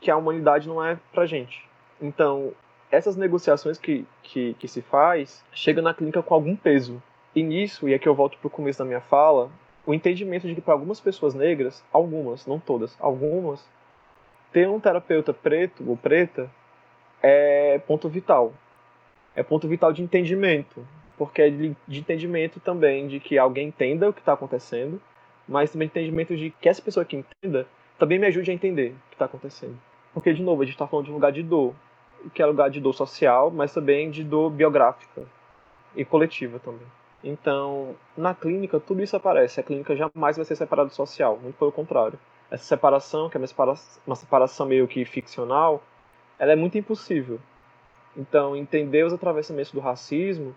que 0.00 0.10
a 0.10 0.16
humanidade 0.16 0.68
não 0.68 0.84
é 0.84 0.98
pra 1.12 1.26
gente. 1.26 1.64
Então, 2.00 2.52
essas 2.90 3.16
negociações 3.16 3.78
que, 3.78 4.06
que, 4.22 4.54
que 4.54 4.68
se 4.68 4.82
faz 4.82 5.44
chegam 5.52 5.82
na 5.82 5.94
clínica 5.94 6.22
com 6.22 6.34
algum 6.34 6.56
peso. 6.56 7.02
E 7.34 7.42
nisso, 7.42 7.88
e 7.88 7.94
aqui 7.94 8.08
eu 8.08 8.14
volto 8.14 8.38
para 8.38 8.46
o 8.46 8.50
começo 8.50 8.78
da 8.78 8.84
minha 8.84 9.00
fala, 9.00 9.50
o 9.84 9.92
entendimento 9.92 10.46
de 10.46 10.54
que 10.54 10.60
para 10.60 10.74
algumas 10.74 11.00
pessoas 11.00 11.34
negras, 11.34 11.84
algumas, 11.92 12.46
não 12.46 12.58
todas, 12.58 12.96
algumas, 12.98 13.66
ter 14.52 14.68
um 14.68 14.80
terapeuta 14.80 15.34
preto 15.34 15.84
ou 15.86 15.96
preta 15.96 16.50
é 17.28 17.78
ponto 17.80 18.08
vital. 18.08 18.52
É 19.34 19.42
ponto 19.42 19.66
vital 19.66 19.92
de 19.92 20.00
entendimento, 20.00 20.86
porque 21.18 21.42
é 21.42 21.50
de, 21.50 21.76
entendimento 21.88 22.60
também 22.60 23.08
de 23.08 23.18
que 23.18 23.36
alguém 23.36 23.68
entenda 23.68 24.08
o 24.08 24.12
que 24.12 24.20
está 24.20 24.32
acontecendo, 24.32 25.00
mas 25.48 25.72
também 25.72 25.88
de 25.88 25.92
entendimento 25.92 26.36
de 26.36 26.50
que 26.50 26.68
essa 26.68 26.80
pessoa 26.80 27.04
que 27.04 27.16
entenda 27.16 27.66
também 27.98 28.18
me 28.18 28.26
ajude 28.26 28.50
a 28.50 28.54
entender 28.54 28.90
o 28.90 29.08
que 29.08 29.14
está 29.14 29.24
acontecendo. 29.24 29.76
Porque, 30.14 30.32
de 30.32 30.42
novo, 30.42 30.62
a 30.62 30.64
gente 30.64 30.74
está 30.74 30.86
falando 30.86 31.06
de 31.06 31.10
um 31.10 31.14
lugar 31.14 31.32
de 31.32 31.42
dor, 31.42 31.74
que 32.32 32.40
é 32.40 32.46
lugar 32.46 32.70
de 32.70 32.80
dor 32.80 32.92
social, 32.92 33.50
mas 33.50 33.74
também 33.74 34.08
de 34.10 34.22
dor 34.22 34.50
biográfica 34.50 35.22
e 35.96 36.04
coletiva 36.04 36.60
também. 36.60 36.86
Então, 37.24 37.96
na 38.16 38.34
clínica, 38.34 38.78
tudo 38.78 39.02
isso 39.02 39.16
aparece. 39.16 39.58
A 39.58 39.62
clínica 39.62 39.96
jamais 39.96 40.36
vai 40.36 40.44
ser 40.44 40.54
separada 40.54 40.88
do 40.88 40.94
social, 40.94 41.38
muito 41.42 41.56
pelo 41.56 41.72
contrário. 41.72 42.18
Essa 42.50 42.64
separação, 42.64 43.28
que 43.28 43.36
é 43.36 43.40
uma 44.06 44.16
separação 44.16 44.66
meio 44.66 44.86
que 44.86 45.04
ficcional, 45.04 45.82
ela 46.38 46.52
é 46.52 46.56
muito 46.56 46.78
impossível. 46.78 47.40
Então, 48.16 48.56
entender 48.56 49.04
os 49.04 49.12
atravessamentos 49.12 49.72
do 49.72 49.80
racismo 49.80 50.54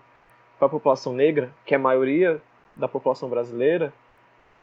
para 0.58 0.68
a 0.68 0.70
população 0.70 1.14
negra, 1.14 1.52
que 1.66 1.74
é 1.74 1.78
a 1.78 1.80
maioria 1.80 2.42
da 2.76 2.88
população 2.88 3.30
brasileira, 3.30 3.94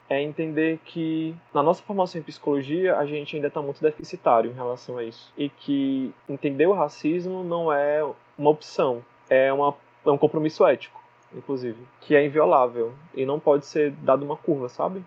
é 0.09 0.23
entender 0.23 0.79
que 0.85 1.35
na 1.53 1.63
nossa 1.63 1.83
formação 1.83 2.21
em 2.21 2.25
psicologia 2.25 2.97
a 2.97 3.05
gente 3.05 3.35
ainda 3.35 3.49
está 3.49 3.61
muito 3.61 3.83
deficitário 3.83 4.51
em 4.51 4.55
relação 4.55 4.99
a 4.99 5.05
isso. 5.05 5.33
E 5.37 5.49
que 5.49 6.15
entender 6.29 6.67
o 6.67 6.73
racismo 6.73 7.43
não 7.43 7.73
é 7.73 8.03
uma 8.39 8.51
opção, 8.51 9.05
é, 9.29 9.53
uma, 9.53 9.75
é 10.05 10.11
um 10.11 10.19
compromisso 10.19 10.65
ético 10.65 11.07
inclusive, 11.35 11.79
que 12.01 12.15
é 12.15 12.25
inviolável 12.25 12.93
e 13.15 13.25
não 13.27 13.39
pode 13.39 13.67
ser 13.67 13.91
dado 13.93 14.25
uma 14.25 14.37
curva, 14.37 14.69
sabe? 14.69 15.05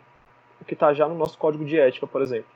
O 0.61 0.65
que 0.65 0.73
está 0.73 0.93
já 0.93 1.07
no 1.07 1.15
nosso 1.15 1.37
código 1.37 1.65
de 1.65 1.79
ética, 1.79 2.05
por 2.05 2.21
exemplo. 2.21 2.49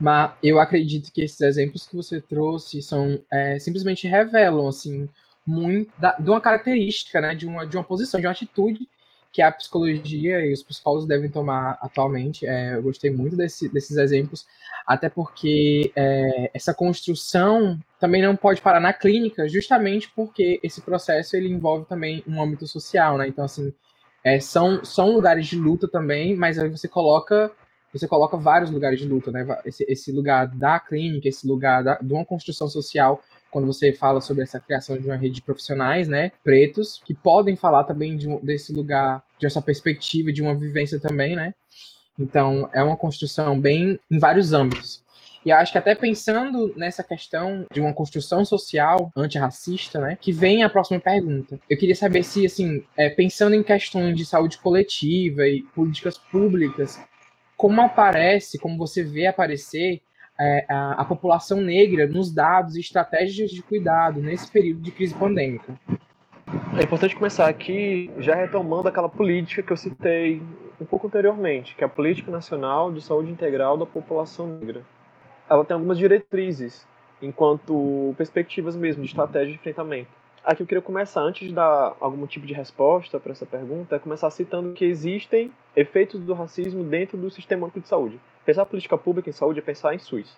Mas 0.00 0.32
eu 0.42 0.58
acredito 0.58 1.12
que 1.12 1.22
esses 1.22 1.40
exemplos 1.40 1.86
que 1.86 1.96
você 1.96 2.20
trouxe 2.20 2.82
são 2.82 3.20
é, 3.30 3.58
simplesmente 3.58 4.08
revelam 4.08 4.68
assim 4.68 5.08
muito 5.46 5.92
da, 5.98 6.12
de 6.12 6.28
uma 6.28 6.40
característica, 6.40 7.20
né, 7.20 7.34
de 7.34 7.46
uma 7.46 7.66
de 7.66 7.76
uma 7.76 7.84
posição, 7.84 8.20
de 8.20 8.26
uma 8.26 8.32
atitude 8.32 8.88
que 9.34 9.42
a 9.42 9.50
psicologia 9.50 10.46
e 10.46 10.52
os 10.52 10.62
psicólogos 10.62 11.08
devem 11.08 11.28
tomar 11.28 11.76
atualmente. 11.82 12.46
É, 12.46 12.76
eu 12.76 12.82
gostei 12.84 13.10
muito 13.10 13.36
desse, 13.36 13.68
desses 13.68 13.96
exemplos, 13.96 14.46
até 14.86 15.08
porque 15.08 15.90
é, 15.96 16.52
essa 16.54 16.72
construção 16.72 17.76
também 17.98 18.22
não 18.22 18.36
pode 18.36 18.60
parar 18.62 18.78
na 18.78 18.92
clínica, 18.92 19.48
justamente 19.48 20.08
porque 20.14 20.60
esse 20.62 20.80
processo 20.80 21.36
ele 21.36 21.48
envolve 21.48 21.84
também 21.86 22.22
um 22.28 22.40
âmbito 22.40 22.64
social, 22.68 23.18
né? 23.18 23.26
Então, 23.26 23.44
assim, 23.44 23.74
é, 24.22 24.38
são, 24.38 24.84
são 24.84 25.10
lugares 25.10 25.48
de 25.48 25.56
luta 25.56 25.88
também, 25.88 26.36
mas 26.36 26.56
aí 26.56 26.68
você 26.68 26.86
coloca 26.86 27.50
você 27.98 28.08
coloca 28.08 28.36
vários 28.36 28.70
lugares 28.70 28.98
de 28.98 29.06
luta, 29.06 29.30
né? 29.30 29.46
Esse, 29.64 29.84
esse 29.88 30.12
lugar 30.12 30.48
da 30.48 30.80
clínica, 30.80 31.28
esse 31.28 31.46
lugar 31.46 31.82
da, 31.82 31.94
de 31.94 32.12
uma 32.12 32.24
construção 32.24 32.68
social 32.68 33.22
quando 33.50 33.68
você 33.68 33.92
fala 33.92 34.20
sobre 34.20 34.42
essa 34.42 34.58
criação 34.58 34.98
de 34.98 35.06
uma 35.06 35.14
rede 35.14 35.36
de 35.36 35.42
profissionais, 35.42 36.08
né, 36.08 36.32
pretos, 36.42 37.00
que 37.04 37.14
podem 37.14 37.54
falar 37.54 37.84
também 37.84 38.16
de 38.16 38.26
desse 38.40 38.72
lugar, 38.72 39.22
de 39.38 39.46
essa 39.46 39.62
perspectiva, 39.62 40.32
de 40.32 40.42
uma 40.42 40.56
vivência 40.56 40.98
também, 40.98 41.36
né? 41.36 41.54
Então, 42.18 42.68
é 42.72 42.82
uma 42.82 42.96
construção 42.96 43.60
bem 43.60 43.96
em 44.10 44.18
vários 44.18 44.52
âmbitos. 44.52 45.04
E 45.46 45.52
acho 45.52 45.70
que 45.70 45.78
até 45.78 45.94
pensando 45.94 46.72
nessa 46.76 47.04
questão 47.04 47.64
de 47.72 47.80
uma 47.80 47.92
construção 47.92 48.44
social 48.44 49.12
antirracista, 49.14 50.00
né, 50.00 50.18
que 50.20 50.32
vem 50.32 50.64
a 50.64 50.70
próxima 50.70 50.98
pergunta. 50.98 51.60
Eu 51.70 51.76
queria 51.76 51.94
saber 51.94 52.24
se, 52.24 52.46
assim, 52.46 52.82
é, 52.96 53.08
pensando 53.08 53.54
em 53.54 53.62
questões 53.62 54.16
de 54.16 54.26
saúde 54.26 54.58
coletiva 54.58 55.46
e 55.46 55.62
políticas 55.74 56.18
públicas, 56.18 56.98
como 57.64 57.80
aparece, 57.80 58.58
como 58.58 58.76
você 58.76 59.02
vê 59.02 59.26
aparecer 59.26 60.02
é, 60.38 60.66
a, 60.68 61.00
a, 61.00 61.04
população 61.06 61.62
negra 61.62 62.06
nos 62.06 62.30
dados 62.30 62.76
e 62.76 62.80
estratégias 62.80 63.50
de 63.50 63.62
cuidado 63.62 64.20
nesse 64.20 64.50
período 64.50 64.82
de 64.82 64.90
crise 64.90 65.14
pandêmica. 65.14 65.72
É 66.78 66.84
importante 66.84 67.16
começar 67.16 67.48
aqui 67.48 68.10
já 68.18 68.34
retomando 68.34 68.88
aquela 68.88 69.08
política 69.08 69.62
que 69.62 69.72
eu 69.72 69.78
citei 69.78 70.42
um 70.78 70.84
pouco 70.84 71.06
anteriormente, 71.06 71.74
que 71.74 71.82
é 71.82 71.86
a 71.86 71.88
Política 71.88 72.30
Nacional 72.30 72.92
de 72.92 73.00
Saúde 73.00 73.30
Integral 73.30 73.78
da 73.78 73.86
População 73.86 74.58
Negra. 74.58 74.82
Ela 75.48 75.64
tem 75.64 75.74
algumas 75.74 75.96
diretrizes 75.96 76.86
enquanto 77.22 78.14
perspectivas 78.18 78.76
mesmo 78.76 79.02
de 79.02 79.08
estratégia 79.08 79.54
de 79.54 79.54
enfrentamento. 79.54 80.10
Aqui 80.44 80.62
eu 80.62 80.66
queria 80.66 80.82
começar, 80.82 81.22
antes 81.22 81.48
de 81.48 81.54
dar 81.54 81.96
algum 81.98 82.26
tipo 82.26 82.46
de 82.46 82.52
resposta 82.52 83.18
para 83.18 83.32
essa 83.32 83.46
pergunta, 83.46 83.96
é 83.96 83.98
começar 83.98 84.28
citando 84.28 84.74
que 84.74 84.84
existem 84.84 85.50
efeitos 85.74 86.20
do 86.20 86.34
racismo 86.34 86.84
dentro 86.84 87.16
do 87.16 87.30
sistema 87.30 87.62
único 87.62 87.80
de 87.80 87.88
saúde. 87.88 88.20
Pensar 88.44 88.66
política 88.66 88.98
pública 88.98 89.30
em 89.30 89.32
saúde 89.32 89.60
é 89.60 89.62
pensar 89.62 89.94
em 89.94 89.98
SUS. 89.98 90.36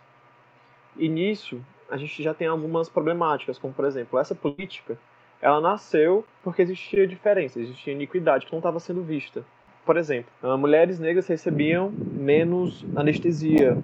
E 0.96 1.08
nisso, 1.08 1.60
a 1.90 1.96
gente 1.96 2.22
já 2.22 2.32
tem 2.32 2.46
algumas 2.46 2.88
problemáticas, 2.88 3.58
como 3.58 3.74
por 3.74 3.84
exemplo, 3.84 4.16
essa 4.16 4.32
política, 4.32 4.96
ela 5.42 5.60
nasceu 5.60 6.24
porque 6.40 6.62
existia 6.62 7.04
diferença, 7.04 7.58
existia 7.58 7.92
iniquidade 7.92 8.46
que 8.46 8.52
não 8.52 8.60
estava 8.60 8.78
sendo 8.78 9.02
vista. 9.02 9.44
Por 9.84 9.96
exemplo, 9.96 10.30
ah, 10.40 10.56
mulheres 10.56 11.00
negras 11.00 11.26
recebiam 11.26 11.90
menos 11.90 12.86
anestesia 12.94 13.76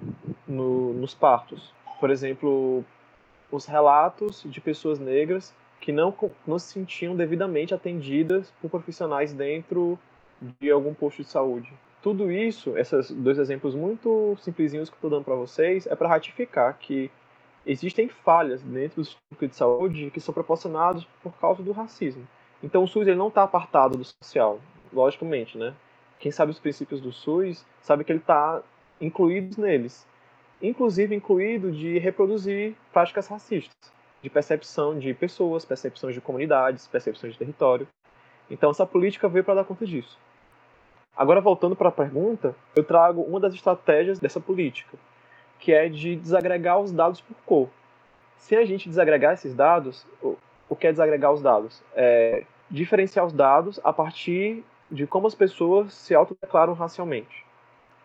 no, 0.47 0.93
nos 0.93 1.13
partos. 1.13 1.73
Por 1.99 2.09
exemplo, 2.09 2.85
os 3.51 3.65
relatos 3.65 4.41
de 4.45 4.61
pessoas 4.61 4.99
negras 4.99 5.53
que 5.83 5.91
não, 5.91 6.15
não 6.47 6.57
se 6.57 6.71
sentiam 6.71 7.13
devidamente 7.13 7.73
atendidas 7.73 8.53
por 8.61 8.71
profissionais 8.71 9.33
dentro 9.33 9.99
de 10.57 10.71
algum 10.71 10.93
posto 10.93 11.23
de 11.23 11.27
saúde. 11.27 11.73
Tudo 12.01 12.31
isso, 12.31 12.77
esses 12.77 13.11
dois 13.11 13.37
exemplos 13.37 13.75
muito 13.75 14.37
simplesinhos 14.39 14.89
que 14.89 14.93
eu 14.93 14.97
estou 14.97 15.09
dando 15.09 15.25
para 15.25 15.35
vocês, 15.35 15.85
é 15.85 15.93
para 15.93 16.07
ratificar 16.07 16.77
que 16.79 17.11
existem 17.65 18.07
falhas 18.07 18.61
dentro 18.61 19.01
do 19.01 19.05
sistema 19.05 19.49
de 19.49 19.55
saúde 19.57 20.09
que 20.09 20.21
são 20.21 20.33
proporcionadas 20.33 21.03
por 21.21 21.33
causa 21.33 21.61
do 21.61 21.73
racismo. 21.73 22.25
Então 22.63 22.85
o 22.85 22.87
SUS 22.87 23.05
ele 23.05 23.17
não 23.17 23.27
está 23.27 23.43
apartado 23.43 23.97
do 23.97 24.05
social, 24.05 24.61
logicamente, 24.93 25.57
né? 25.57 25.73
Quem 26.17 26.31
sabe 26.31 26.51
os 26.51 26.59
princípios 26.59 27.01
do 27.01 27.11
SUS 27.11 27.65
sabe 27.81 28.05
que 28.05 28.11
ele 28.13 28.19
está 28.19 28.61
incluído 29.01 29.61
neles, 29.61 30.07
inclusive 30.61 31.13
incluído 31.13 31.73
de 31.73 31.99
reproduzir 31.99 32.73
práticas 32.93 33.27
racistas 33.27 33.91
de 34.23 34.29
percepção 34.29 34.97
de 34.97 35.13
pessoas, 35.13 35.65
percepções 35.65 36.15
de 36.15 36.21
comunidades, 36.21 36.87
percepções 36.87 37.33
de 37.33 37.39
território. 37.39 37.85
Então 38.49 38.71
essa 38.71 38.85
política 38.85 39.27
veio 39.27 39.43
para 39.43 39.55
dar 39.55 39.65
conta 39.65 39.85
disso. 39.85 40.17
Agora 41.15 41.41
voltando 41.41 41.75
para 41.75 41.89
a 41.89 41.91
pergunta, 41.91 42.55
eu 42.75 42.83
trago 42.83 43.21
uma 43.21 43.39
das 43.39 43.53
estratégias 43.53 44.19
dessa 44.19 44.39
política, 44.39 44.97
que 45.59 45.73
é 45.73 45.89
de 45.89 46.15
desagregar 46.15 46.79
os 46.79 46.91
dados 46.91 47.21
por 47.21 47.35
cor. 47.45 47.69
Se 48.37 48.55
a 48.55 48.65
gente 48.65 48.89
desagregar 48.89 49.33
esses 49.33 49.53
dados, 49.53 50.07
o 50.21 50.75
que 50.75 50.87
é 50.87 50.91
desagregar 50.91 51.31
os 51.31 51.41
dados? 51.41 51.83
É 51.93 52.45
diferenciar 52.71 53.25
os 53.25 53.33
dados 53.33 53.79
a 53.83 53.93
partir 53.93 54.63
de 54.89 55.05
como 55.05 55.27
as 55.27 55.35
pessoas 55.35 55.93
se 55.93 56.15
autodeclaram 56.15 56.73
racialmente. 56.73 57.45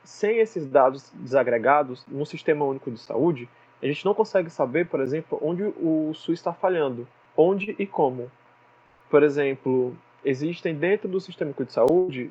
Sem 0.04 0.38
esses 0.38 0.66
dados 0.66 1.10
desagregados 1.14 2.04
no 2.06 2.26
sistema 2.26 2.64
único 2.64 2.90
de 2.90 2.98
saúde, 2.98 3.48
a 3.82 3.86
gente 3.86 4.04
não 4.04 4.14
consegue 4.14 4.50
saber, 4.50 4.88
por 4.88 5.00
exemplo, 5.00 5.38
onde 5.42 5.62
o 5.62 6.12
SUS 6.14 6.38
está 6.38 6.52
falhando, 6.52 7.06
onde 7.36 7.76
e 7.78 7.86
como. 7.86 8.30
Por 9.08 9.22
exemplo, 9.22 9.96
existem 10.24 10.74
dentro 10.74 11.08
do 11.08 11.20
sistema 11.20 11.52
de 11.52 11.72
saúde 11.72 12.30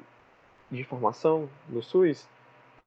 de 0.70 0.82
informação 0.82 1.50
do 1.68 1.82
SUS, 1.82 2.27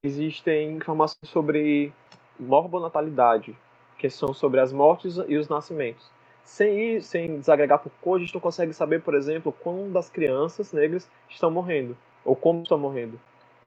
existem 0.03 0.77
informações 0.77 1.29
sobre 1.29 1.93
morbonatalidade, 2.39 3.57
que 3.99 4.11
são 4.11 4.35
sobre 4.35 4.61
as 4.61 4.73
mortes 4.73 5.17
e 5.27 5.37
os 5.37 5.49
nascimentos. 5.49 6.11
Sem, 6.45 6.97
ir, 6.97 7.03
sem 7.03 7.39
desagregar 7.39 7.79
por 7.79 7.93
cor, 8.01 8.17
a 8.17 8.21
gente 8.21 8.35
não 8.35 8.41
consegue 8.41 8.73
saber, 8.73 9.03
por 9.03 9.15
exemplo, 9.15 9.53
quando 9.53 9.97
as 9.97 10.11
crianças 10.11 10.73
negras 10.73 11.09
estão 11.29 11.51
morrendo, 11.51 11.97
ou 12.25 12.37
como 12.37 12.63
estão 12.63 12.79
morrendo. 12.79 13.19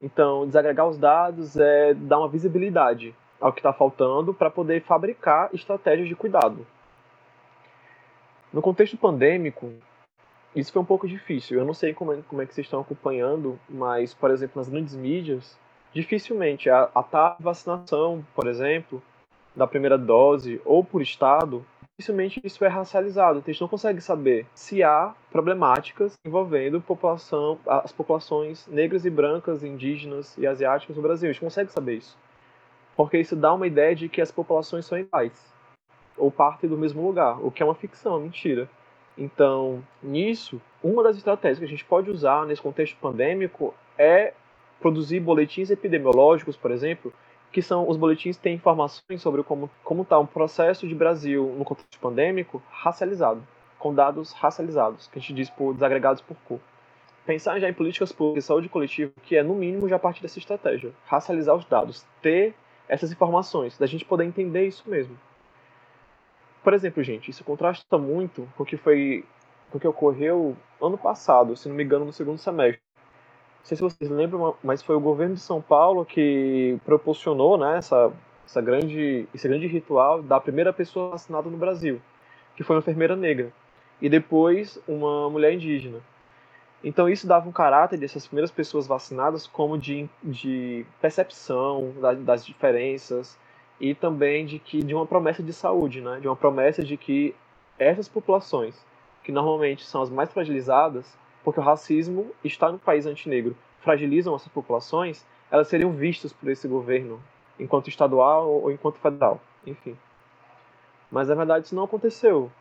Então, 0.02 0.46
desagregar 0.46 0.88
os 0.88 0.98
dados 0.98 1.56
é 1.56 1.94
dar 1.94 2.20
uma 2.20 2.28
visibilidade 2.28 3.16
ao 3.40 3.52
que 3.52 3.60
está 3.60 3.74
faltando 3.74 4.34
para 4.34 4.50
poder 4.50 4.82
fabricar 4.84 5.50
estratégias 5.54 6.08
de 6.08 6.16
cuidado. 6.16 6.66
No 8.52 8.62
contexto 8.62 8.96
pandêmico, 8.96 9.74
isso 10.56 10.72
foi 10.72 10.82
um 10.82 10.86
pouco 10.86 11.08
difícil. 11.08 11.58
Eu 11.58 11.66
não 11.66 11.74
sei 11.74 11.94
como 11.94 12.14
é, 12.14 12.20
como 12.28 12.42
é 12.42 12.46
que 12.46 12.54
vocês 12.54 12.66
estão 12.66 12.82
acompanhando, 12.82 13.60
mas, 13.68 14.14
por 14.14 14.30
exemplo, 14.30 14.60
nas 14.60 14.70
grandes 14.70 14.96
mídias, 14.96 15.58
dificilmente 15.92 16.70
a, 16.70 16.90
a 16.94 17.36
vacinação, 17.40 18.24
por 18.36 18.48
exemplo, 18.48 19.02
da 19.56 19.66
primeira 19.66 19.98
dose 19.98 20.62
ou 20.64 20.84
por 20.84 21.02
estado, 21.02 21.66
dificilmente 21.98 22.40
isso 22.44 22.64
é 22.64 22.68
racializado. 22.68 23.40
A 23.40 23.52
gente 23.52 23.62
não 23.62 23.68
consegue 23.68 24.02
saber 24.02 24.46
se 24.54 24.84
há 24.84 25.14
problemáticas 25.32 26.14
envolvendo 26.26 26.80
população, 26.80 27.60
as 27.66 27.92
populações 27.92 28.68
negras 28.68 29.06
e 29.06 29.10
brancas, 29.10 29.64
indígenas 29.64 30.38
e 30.38 30.46
asiáticas 30.46 30.96
no 30.96 31.02
Brasil. 31.02 31.30
A 31.30 31.34
gente 31.34 31.42
consegue 31.42 31.72
saber 31.72 31.96
isso 31.96 32.18
porque 32.96 33.18
isso 33.18 33.36
dá 33.36 33.54
uma 33.54 33.68
ideia 33.68 33.96
de 33.96 34.08
que 34.08 34.22
as 34.22 34.32
populações 34.32 34.86
são 34.86 34.98
iguais 34.98 35.54
ou 36.18 36.32
partem 36.32 36.70
do 36.70 36.78
mesmo 36.78 37.06
lugar, 37.06 37.44
o 37.44 37.52
que 37.52 37.62
é 37.62 37.66
uma 37.66 37.76
ficção, 37.76 38.14
uma 38.14 38.22
mentira. 38.22 38.70
Então, 39.18 39.84
nisso, 40.02 40.62
uma 40.84 41.04
das 41.04 41.18
estratégias 41.18 41.60
que 41.60 41.66
a 41.66 41.68
gente 41.68 41.86
pode 41.86 42.10
usar 42.10 42.46
nesse 42.46 42.62
contexto 42.62 42.98
pandêmico 42.98 43.74
é 43.98 44.34
produzir 44.80 45.20
boletins 45.20 45.70
epidemiológicos, 45.70 46.58
por 46.58 46.72
exemplo, 46.72 47.14
que 47.52 47.62
são 47.62 47.88
os 47.88 47.96
boletins 47.96 48.38
que 48.38 48.44
têm 48.44 48.56
informações 48.56 49.22
sobre 49.22 49.44
como 49.44 49.70
como 49.84 50.02
está 50.02 50.18
um 50.18 50.26
processo 50.26 50.88
de 50.88 50.96
Brasil 50.96 51.54
no 51.58 51.64
contexto 51.64 52.00
pandêmico 52.00 52.62
racializado, 52.72 53.46
com 53.78 53.94
dados 53.94 54.34
racializados, 54.34 55.08
que 55.08 55.20
a 55.20 55.22
gente 55.22 55.36
diz 55.36 55.50
por 55.50 55.74
desagregados 55.74 56.22
por 56.22 56.36
cor. 56.48 56.60
Pensar 57.26 57.60
já 57.60 57.70
em 57.70 57.74
políticas 57.74 58.12
públicas 58.12 58.44
de 58.44 58.48
saúde 58.48 58.68
coletiva, 58.68 59.14
que 59.24 59.38
é 59.38 59.44
no 59.44 59.54
mínimo 59.54 59.88
já 59.88 59.98
parte 60.00 60.22
dessa 60.22 60.40
estratégia, 60.40 60.92
racializar 61.06 61.56
os 61.56 61.64
dados, 61.66 62.06
ter 62.22 62.54
essas 62.88 63.12
informações, 63.12 63.78
da 63.78 63.86
gente 63.86 64.06
poder 64.06 64.26
entender 64.26 64.68
isso 64.68 64.90
mesmo. 64.90 65.18
Por 66.64 66.74
exemplo, 66.74 67.04
gente, 67.04 67.30
isso 67.30 67.44
contrasta 67.44 67.98
muito 67.98 68.48
com 68.56 68.64
o 68.64 68.66
que 68.66 68.78
foi 68.78 69.26
com 69.70 69.78
o 69.78 69.82
que 69.82 69.88
ocorreu 69.88 70.56
ano 70.80 70.98
passado, 71.00 71.56
se 71.58 71.68
não 71.68 71.76
me 71.76 71.84
engano, 71.84 72.06
no 72.06 72.14
segundo 72.14 72.38
semestre. 72.38 72.80
Não 72.96 73.66
sei 73.66 73.76
se 73.76 73.82
vocês 73.82 74.10
lembram, 74.10 74.56
mas 74.64 74.84
foi 74.84 74.96
o 74.96 75.00
governo 75.00 75.34
de 75.34 75.42
São 75.42 75.60
Paulo 75.62 76.06
que 76.06 76.78
proporcionou 76.86 77.58
né, 77.58 77.78
essa, 77.78 78.14
essa 78.46 78.62
grande, 78.62 79.28
esse 79.34 79.48
grande 79.48 79.66
ritual 79.66 80.22
da 80.22 80.40
primeira 80.40 80.72
pessoa 80.72 81.12
vacinada 81.12 81.50
no 81.50 81.58
Brasil, 81.58 82.00
que 82.56 82.64
foi 82.64 82.76
uma 82.76 82.82
enfermeira 82.82 83.16
negra, 83.16 83.52
e 84.00 84.08
depois 84.08 84.80
uma 84.88 85.28
mulher 85.30 85.54
indígena. 85.54 86.00
Então 86.84 87.08
isso 87.08 87.26
dava 87.26 87.48
um 87.48 87.52
caráter 87.52 87.98
dessas 87.98 88.28
primeiras 88.28 88.52
pessoas 88.52 88.86
vacinadas 88.86 89.48
como 89.48 89.78
de, 89.78 90.10
de 90.22 90.86
percepção 91.00 91.94
das 92.26 92.46
diferenças 92.46 93.38
e 93.80 93.96
também 93.96 94.46
de 94.46 94.60
que 94.60 94.84
de 94.84 94.94
uma 94.94 95.06
promessa 95.06 95.42
de 95.42 95.54
saúde, 95.54 96.02
né? 96.02 96.20
De 96.20 96.28
uma 96.28 96.36
promessa 96.36 96.84
de 96.84 96.98
que 96.98 97.34
essas 97.80 98.10
populações, 98.10 98.76
que 99.24 99.32
normalmente 99.32 99.86
são 99.86 100.02
as 100.02 100.10
mais 100.10 100.32
fragilizadas, 100.32 101.18
porque 101.44 101.60
o 101.60 101.64
racismo 101.64 102.32
está 102.44 102.72
no 102.72 102.78
país 102.80 103.06
antinegro, 103.06 103.56
fragilizam 103.82 104.36
essas 104.36 104.50
populações, 104.50 105.26
elas 105.50 105.68
seriam 105.68 105.92
vistas 105.92 106.34
por 106.34 106.50
esse 106.50 106.68
governo, 106.68 107.22
enquanto 107.60 107.88
estadual 107.88 108.50
ou 108.50 108.72
enquanto 108.72 109.00
federal, 109.00 109.40
enfim. 109.66 109.98
Mas 111.10 111.28
na 111.30 111.36
verdade 111.36 111.66
isso 111.66 111.76
não 111.76 111.84
aconteceu. 111.84 112.52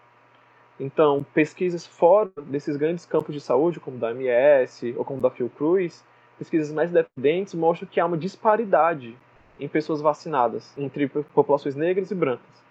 Então, 0.81 1.25
pesquisas 1.35 1.87
fora 1.87 2.31
desses 2.47 2.77
grandes 2.77 3.05
campos 3.05 3.35
de 3.35 3.41
saúde, 3.41 3.79
como 3.79 3.99
da 3.99 4.11
MS 4.11 4.95
ou 4.97 5.05
como 5.05 5.21
da 5.21 5.31
Fiocruz, 5.31 6.05
pesquisas 6.39 6.73
mais 6.73 6.91
independentes 6.91 7.55
mostram 7.55 7.89
que 7.89 8.01
há 8.01 8.07
uma 8.07 8.17
disparidade 8.17 9.17
em 9.61 9.69
pessoas 9.69 10.01
vacinadas 10.01 10.77
entre 10.77 11.07
populações 11.09 11.77
negras 11.77 12.11
e 12.11 12.15
brancas. 12.15 12.63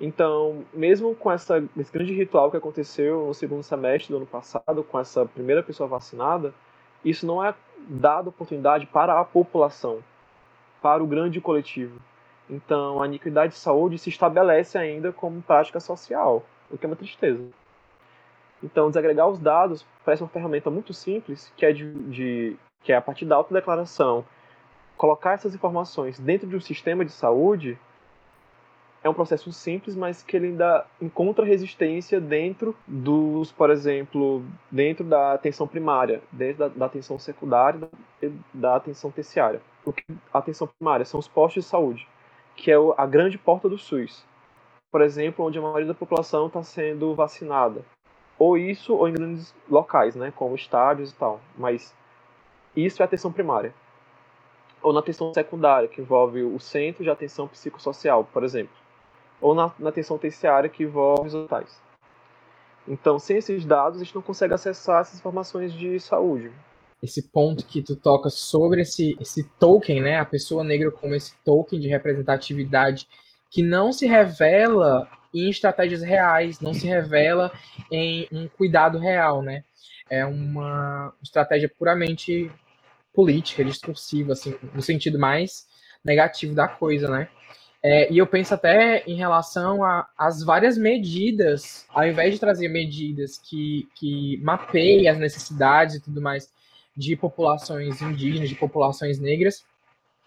Então, 0.00 0.64
mesmo 0.72 1.14
com 1.14 1.30
essa, 1.30 1.62
esse 1.76 1.92
grande 1.92 2.12
ritual 2.12 2.50
que 2.50 2.56
aconteceu 2.56 3.26
no 3.26 3.34
segundo 3.34 3.62
semestre 3.62 4.12
do 4.12 4.16
ano 4.16 4.26
passado, 4.26 4.82
com 4.82 4.98
essa 4.98 5.26
primeira 5.26 5.62
pessoa 5.62 5.88
vacinada, 5.88 6.52
isso 7.04 7.26
não 7.26 7.44
é 7.44 7.54
dado 7.88 8.28
oportunidade 8.28 8.86
para 8.86 9.20
a 9.20 9.24
população, 9.24 9.98
para 10.80 11.02
o 11.02 11.06
grande 11.06 11.40
coletivo. 11.40 12.00
Então, 12.52 13.00
a 13.00 13.06
iniquidade 13.06 13.54
de 13.54 13.58
saúde 13.58 13.96
se 13.96 14.10
estabelece 14.10 14.76
ainda 14.76 15.10
como 15.10 15.40
prática 15.40 15.80
social 15.80 16.44
o 16.70 16.76
que 16.76 16.84
é 16.84 16.88
uma 16.88 16.96
tristeza. 16.96 17.42
Então, 18.62 18.88
desagregar 18.88 19.26
os 19.26 19.38
dados 19.38 19.86
parece 20.04 20.22
uma 20.22 20.28
ferramenta 20.28 20.70
muito 20.70 20.92
simples, 20.92 21.50
que 21.56 21.64
é, 21.64 21.72
de, 21.72 21.90
de 22.10 22.56
que 22.82 22.92
é 22.92 22.96
a 22.96 23.00
partir 23.00 23.24
da 23.24 23.36
autodeclaração, 23.36 24.22
colocar 24.98 25.32
essas 25.32 25.54
informações 25.54 26.20
dentro 26.20 26.46
de 26.46 26.54
um 26.54 26.60
sistema 26.60 27.06
de 27.06 27.12
saúde 27.12 27.78
é 29.02 29.08
um 29.08 29.14
processo 29.14 29.50
simples, 29.50 29.96
mas 29.96 30.22
que 30.22 30.36
ele 30.36 30.48
ainda 30.48 30.86
encontra 31.00 31.44
resistência 31.44 32.20
dentro 32.20 32.76
dos, 32.86 33.50
por 33.50 33.70
exemplo, 33.70 34.44
dentro 34.70 35.04
da 35.04 35.32
atenção 35.32 35.66
primária, 35.66 36.22
dentro 36.30 36.58
da, 36.58 36.68
da 36.68 36.86
atenção 36.86 37.18
secundária 37.18 37.88
e 38.22 38.30
da 38.52 38.76
atenção 38.76 39.10
terciária. 39.10 39.60
O 39.84 39.92
que 39.92 40.04
a 40.32 40.38
atenção 40.38 40.68
primária 40.68 41.04
são 41.04 41.18
os 41.18 41.26
postos 41.26 41.64
de 41.64 41.70
saúde, 41.70 42.06
que 42.56 42.70
é 42.70 42.76
a 42.96 43.06
grande 43.06 43.38
porta 43.38 43.68
do 43.68 43.78
SUS 43.78 44.24
por 44.92 45.00
exemplo, 45.00 45.46
onde 45.46 45.58
a 45.58 45.62
maioria 45.62 45.86
da 45.86 45.94
população 45.94 46.48
está 46.48 46.62
sendo 46.62 47.14
vacinada. 47.14 47.82
Ou 48.38 48.58
isso, 48.58 48.94
ou 48.94 49.08
em 49.08 49.14
grandes 49.14 49.54
locais, 49.68 50.14
né, 50.14 50.30
como 50.36 50.54
estádios 50.54 51.10
e 51.10 51.14
tal. 51.14 51.40
Mas 51.56 51.94
isso 52.76 53.02
é 53.02 53.04
atenção 53.04 53.32
primária. 53.32 53.74
Ou 54.82 54.92
na 54.92 55.00
atenção 55.00 55.32
secundária, 55.32 55.88
que 55.88 56.02
envolve 56.02 56.42
o 56.42 56.60
centro 56.60 57.02
de 57.02 57.08
atenção 57.08 57.48
psicossocial, 57.48 58.24
por 58.24 58.44
exemplo. 58.44 58.74
Ou 59.40 59.54
na, 59.54 59.72
na 59.78 59.88
atenção 59.88 60.18
terciária, 60.18 60.68
que 60.68 60.82
envolve 60.82 61.28
os 61.28 61.34
hospitais. 61.34 61.80
Então, 62.86 63.18
sem 63.18 63.38
esses 63.38 63.64
dados, 63.64 64.00
a 64.00 64.04
gente 64.04 64.14
não 64.14 64.22
consegue 64.22 64.52
acessar 64.52 65.00
essas 65.00 65.18
informações 65.18 65.72
de 65.72 65.98
saúde. 66.00 66.52
Esse 67.02 67.22
ponto 67.22 67.66
que 67.66 67.82
tu 67.82 67.96
toca 67.96 68.30
sobre 68.30 68.82
esse, 68.82 69.16
esse 69.20 69.44
token, 69.58 70.00
né, 70.00 70.18
a 70.18 70.24
pessoa 70.24 70.62
negra 70.62 70.90
como 70.90 71.14
esse 71.14 71.34
token 71.44 71.80
de 71.80 71.88
representatividade 71.88 73.08
que 73.50 73.62
não 73.62 73.92
se 73.92 74.06
revela 74.06 75.08
em 75.34 75.50
estratégias 75.50 76.02
reais, 76.02 76.60
não 76.60 76.72
se 76.72 76.86
revela 76.86 77.50
em 77.90 78.28
um 78.30 78.46
cuidado 78.48 78.98
real, 78.98 79.42
né? 79.42 79.64
É 80.08 80.24
uma 80.24 81.12
estratégia 81.22 81.68
puramente 81.68 82.50
política, 83.12 83.64
discursiva, 83.64 84.32
assim, 84.32 84.54
no 84.74 84.82
sentido 84.82 85.18
mais 85.18 85.66
negativo 86.04 86.54
da 86.54 86.68
coisa, 86.68 87.08
né? 87.08 87.28
É, 87.82 88.12
e 88.12 88.18
eu 88.18 88.26
penso 88.26 88.54
até 88.54 89.02
em 89.06 89.16
relação 89.16 89.80
às 90.16 90.42
várias 90.44 90.78
medidas, 90.78 91.84
ao 91.88 92.06
invés 92.06 92.32
de 92.32 92.38
trazer 92.38 92.68
medidas 92.68 93.38
que, 93.38 93.88
que 93.96 94.38
mapeiem 94.40 95.08
as 95.08 95.18
necessidades 95.18 95.96
e 95.96 96.00
tudo 96.00 96.20
mais 96.20 96.48
de 96.96 97.16
populações 97.16 98.00
indígenas, 98.02 98.48
de 98.48 98.54
populações 98.54 99.18
negras, 99.18 99.64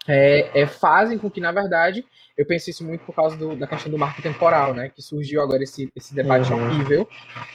é, 0.08 0.62
é, 0.62 0.66
fazem 0.66 1.18
com 1.18 1.30
que, 1.30 1.40
na 1.40 1.50
verdade, 1.50 2.04
eu 2.36 2.46
penso 2.46 2.70
isso 2.70 2.84
muito 2.84 3.04
por 3.04 3.14
causa 3.14 3.36
do, 3.36 3.56
da 3.56 3.66
questão 3.66 3.90
do 3.90 3.98
marco 3.98 4.22
temporal, 4.22 4.72
né? 4.74 4.88
Que 4.88 5.02
surgiu 5.02 5.42
agora 5.42 5.62
esse, 5.62 5.90
esse 5.96 6.14
debate 6.14 6.52
uhum. 6.52 6.64
horrível 6.64 7.08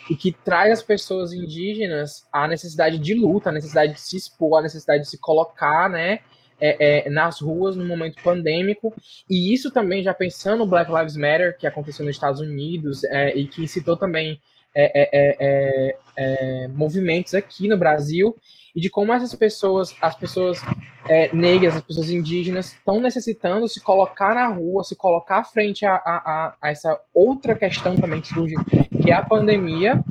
e 0.10 0.16
que 0.16 0.32
traz 0.32 0.72
as 0.72 0.84
pessoas 0.84 1.32
indígenas 1.32 2.28
à 2.32 2.48
necessidade 2.48 2.98
de 2.98 3.14
luta, 3.14 3.50
à 3.50 3.54
necessidade 3.54 3.94
de 3.94 4.02
se 4.02 4.18
expor, 4.18 4.60
à 4.60 4.62
necessidade 4.64 5.04
de 5.04 5.10
se 5.10 5.18
colocar, 5.18 5.90
né? 5.90 6.20
É, 6.64 7.08
é, 7.08 7.10
nas 7.10 7.42
ruas 7.42 7.76
no 7.76 7.84
momento 7.84 8.22
pandêmico, 8.22 8.94
e 9.28 9.52
isso 9.52 9.72
também 9.72 10.04
já 10.04 10.14
pensando 10.14 10.60
no 10.60 10.68
Black 10.68 10.92
Lives 10.92 11.18
Matter, 11.18 11.58
que 11.58 11.66
aconteceu 11.66 12.06
nos 12.06 12.16
Estados 12.16 12.40
Unidos, 12.40 13.04
é, 13.06 13.36
e 13.36 13.48
que 13.48 13.64
incitou 13.64 13.98
também 13.98 14.40
é, 14.76 15.98
é, 16.16 16.68
movimentos 16.68 17.34
aqui 17.34 17.68
no 17.68 17.76
Brasil, 17.80 18.38
e 18.76 18.80
de 18.80 18.90
como 18.90 19.14
essas 19.14 19.34
pessoas, 19.36 19.96
as 20.02 20.16
pessoas 20.16 20.62
é, 21.08 21.34
negras, 21.36 21.76
as 21.76 21.82
pessoas 21.82 22.10
indígenas, 22.10 22.74
estão 22.74 23.00
necessitando 23.00 23.68
se 23.68 23.82
colocar 23.82 24.36
na 24.36 24.48
rua, 24.48 24.84
se 24.84 24.96
colocar 24.96 25.44
frente 25.44 25.86
a, 25.86 25.96
a, 25.96 26.56
a, 26.62 26.70
essa 26.70 27.00
outra 27.14 27.56
questão 27.56 27.96
também 27.96 28.22
que 28.22 28.30
surge, 28.30 28.56
que 29.02 29.12
é 29.12 29.14
a 29.14 29.24
pandemia, 29.24 30.04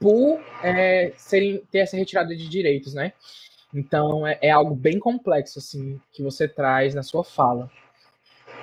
por 0.00 0.40
é, 0.62 1.12
serem, 1.16 1.62
ter 1.70 1.78
essa 1.78 1.96
retirada 1.96 2.34
de 2.34 2.48
direitos, 2.48 2.94
né? 2.94 3.12
Então 3.72 4.26
é, 4.26 4.38
é, 4.42 4.50
algo 4.50 4.74
bem 4.74 4.98
complexo, 4.98 5.58
assim, 5.58 6.00
que 6.12 6.22
você 6.22 6.48
traz 6.48 6.94
na 6.94 7.02
sua 7.02 7.24
fala. 7.24 7.70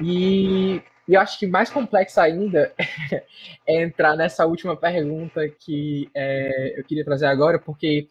E, 0.02 0.82
e 1.08 1.14
eu 1.14 1.22
acho 1.22 1.38
que 1.38 1.46
mais 1.48 1.70
complexo 1.70 2.20
ainda 2.20 2.74
é 3.68 3.84
entrar 3.84 4.16
nessa 4.16 4.46
última 4.46 4.76
pergunta 4.76 5.48
que 5.48 6.10
é, 6.14 6.80
eu 6.80 6.84
queria 6.84 7.06
trazer 7.06 7.28
agora, 7.28 7.60
porque 7.60 8.08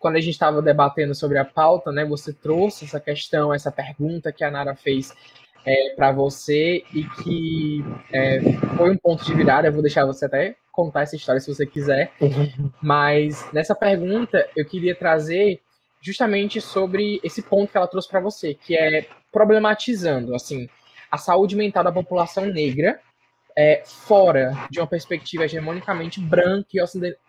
quando 0.00 0.16
a 0.16 0.20
gente 0.20 0.32
estava 0.32 0.62
debatendo 0.62 1.14
sobre 1.14 1.38
a 1.38 1.44
pauta, 1.44 1.92
né, 1.92 2.06
você 2.06 2.32
trouxe 2.32 2.86
essa 2.86 2.98
questão, 2.98 3.52
essa 3.52 3.70
pergunta 3.70 4.32
que 4.32 4.42
a 4.42 4.50
Nara 4.50 4.74
fez 4.74 5.14
é, 5.64 5.90
para 5.94 6.10
você 6.10 6.82
e 6.92 7.04
que 7.22 7.84
é, 8.10 8.40
foi 8.78 8.90
um 8.90 8.96
ponto 8.96 9.22
de 9.22 9.34
virada. 9.34 9.68
Eu 9.68 9.72
vou 9.72 9.82
deixar 9.82 10.06
você 10.06 10.24
até 10.24 10.56
contar 10.72 11.02
essa 11.02 11.16
história 11.16 11.38
se 11.38 11.54
você 11.54 11.66
quiser. 11.66 12.12
Uhum. 12.18 12.72
Mas 12.82 13.46
nessa 13.52 13.74
pergunta 13.74 14.48
eu 14.56 14.64
queria 14.64 14.94
trazer 14.94 15.60
justamente 16.00 16.62
sobre 16.62 17.20
esse 17.22 17.42
ponto 17.42 17.70
que 17.70 17.76
ela 17.76 17.86
trouxe 17.86 18.08
para 18.08 18.20
você, 18.20 18.54
que 18.54 18.74
é 18.74 19.06
problematizando 19.30 20.34
assim 20.34 20.66
a 21.10 21.18
saúde 21.18 21.54
mental 21.56 21.84
da 21.84 21.92
população 21.92 22.46
negra 22.46 22.98
é, 23.56 23.82
fora 23.84 24.52
de 24.70 24.80
uma 24.80 24.86
perspectiva 24.86 25.44
hegemonicamente 25.44 26.20
branca 26.20 26.68
e 26.74 26.80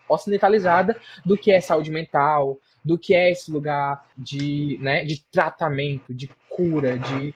ocidentalizada 0.08 0.96
do 1.24 1.36
que 1.36 1.52
é 1.52 1.60
saúde 1.60 1.90
mental, 1.90 2.58
do 2.84 2.98
que 2.98 3.14
é 3.14 3.30
esse 3.30 3.50
lugar 3.50 4.04
de, 4.16 4.78
né, 4.80 5.04
de 5.04 5.22
tratamento, 5.30 6.12
de 6.14 6.30
cura, 6.48 6.98
de 6.98 7.34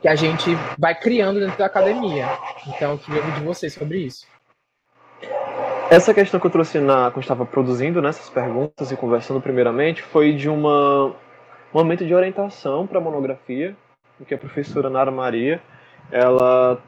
que 0.00 0.08
a 0.08 0.14
gente 0.14 0.50
vai 0.78 0.94
criando 0.94 1.40
dentro 1.40 1.58
da 1.58 1.66
academia. 1.66 2.26
Então, 2.66 2.92
eu 2.92 2.98
queria 2.98 3.20
ouvir 3.20 3.34
de 3.34 3.40
vocês 3.40 3.72
sobre 3.72 3.98
isso. 3.98 4.26
Essa 5.90 6.12
questão 6.12 6.40
que 6.40 6.46
eu 6.46 6.50
trouxe 6.50 6.78
na, 6.80 7.10
quando 7.10 7.22
estava 7.22 7.46
produzindo 7.46 8.02
nessas 8.02 8.28
né, 8.28 8.34
perguntas 8.34 8.90
e 8.90 8.96
conversando 8.96 9.40
primeiramente 9.40 10.02
foi 10.02 10.32
de 10.32 10.48
uma, 10.48 11.06
um 11.06 11.14
momento 11.72 12.04
de 12.04 12.14
orientação 12.14 12.86
para 12.86 12.98
a 12.98 13.02
monografia, 13.02 13.76
que 14.26 14.34
a 14.34 14.38
professora 14.38 14.88
Nara 14.88 15.10
Maria 15.10 15.60
ela 16.10 16.82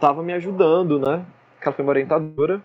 estava 0.00 0.22
me 0.22 0.32
ajudando, 0.32 0.98
né? 0.98 1.26
Que 1.60 1.68
ela 1.68 1.76
foi 1.76 1.84
uma 1.84 1.90
orientadora. 1.90 2.62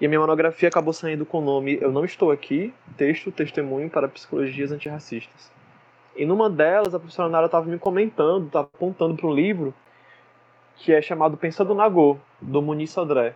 E 0.00 0.06
a 0.06 0.08
minha 0.08 0.18
monografia 0.18 0.66
acabou 0.66 0.94
saindo 0.94 1.26
com 1.26 1.38
o 1.38 1.42
nome 1.42 1.78
Eu 1.78 1.92
Não 1.92 2.06
Estou 2.06 2.30
Aqui, 2.30 2.72
texto, 2.96 3.30
testemunho 3.30 3.90
para 3.90 4.08
psicologias 4.08 4.72
antirracistas. 4.72 5.52
E 6.16 6.24
numa 6.24 6.48
delas, 6.48 6.94
a 6.94 6.98
professora 6.98 7.28
Nara 7.28 7.46
estava 7.46 7.66
me 7.66 7.78
comentando, 7.78 8.46
estava 8.46 8.66
apontando 8.66 9.14
para 9.14 9.26
um 9.26 9.34
livro 9.34 9.74
que 10.76 10.90
é 10.90 11.02
chamado 11.02 11.36
Pensando 11.36 11.74
Nagô, 11.74 12.16
do 12.40 12.62
Muniz 12.62 12.90
Sodré. 12.90 13.34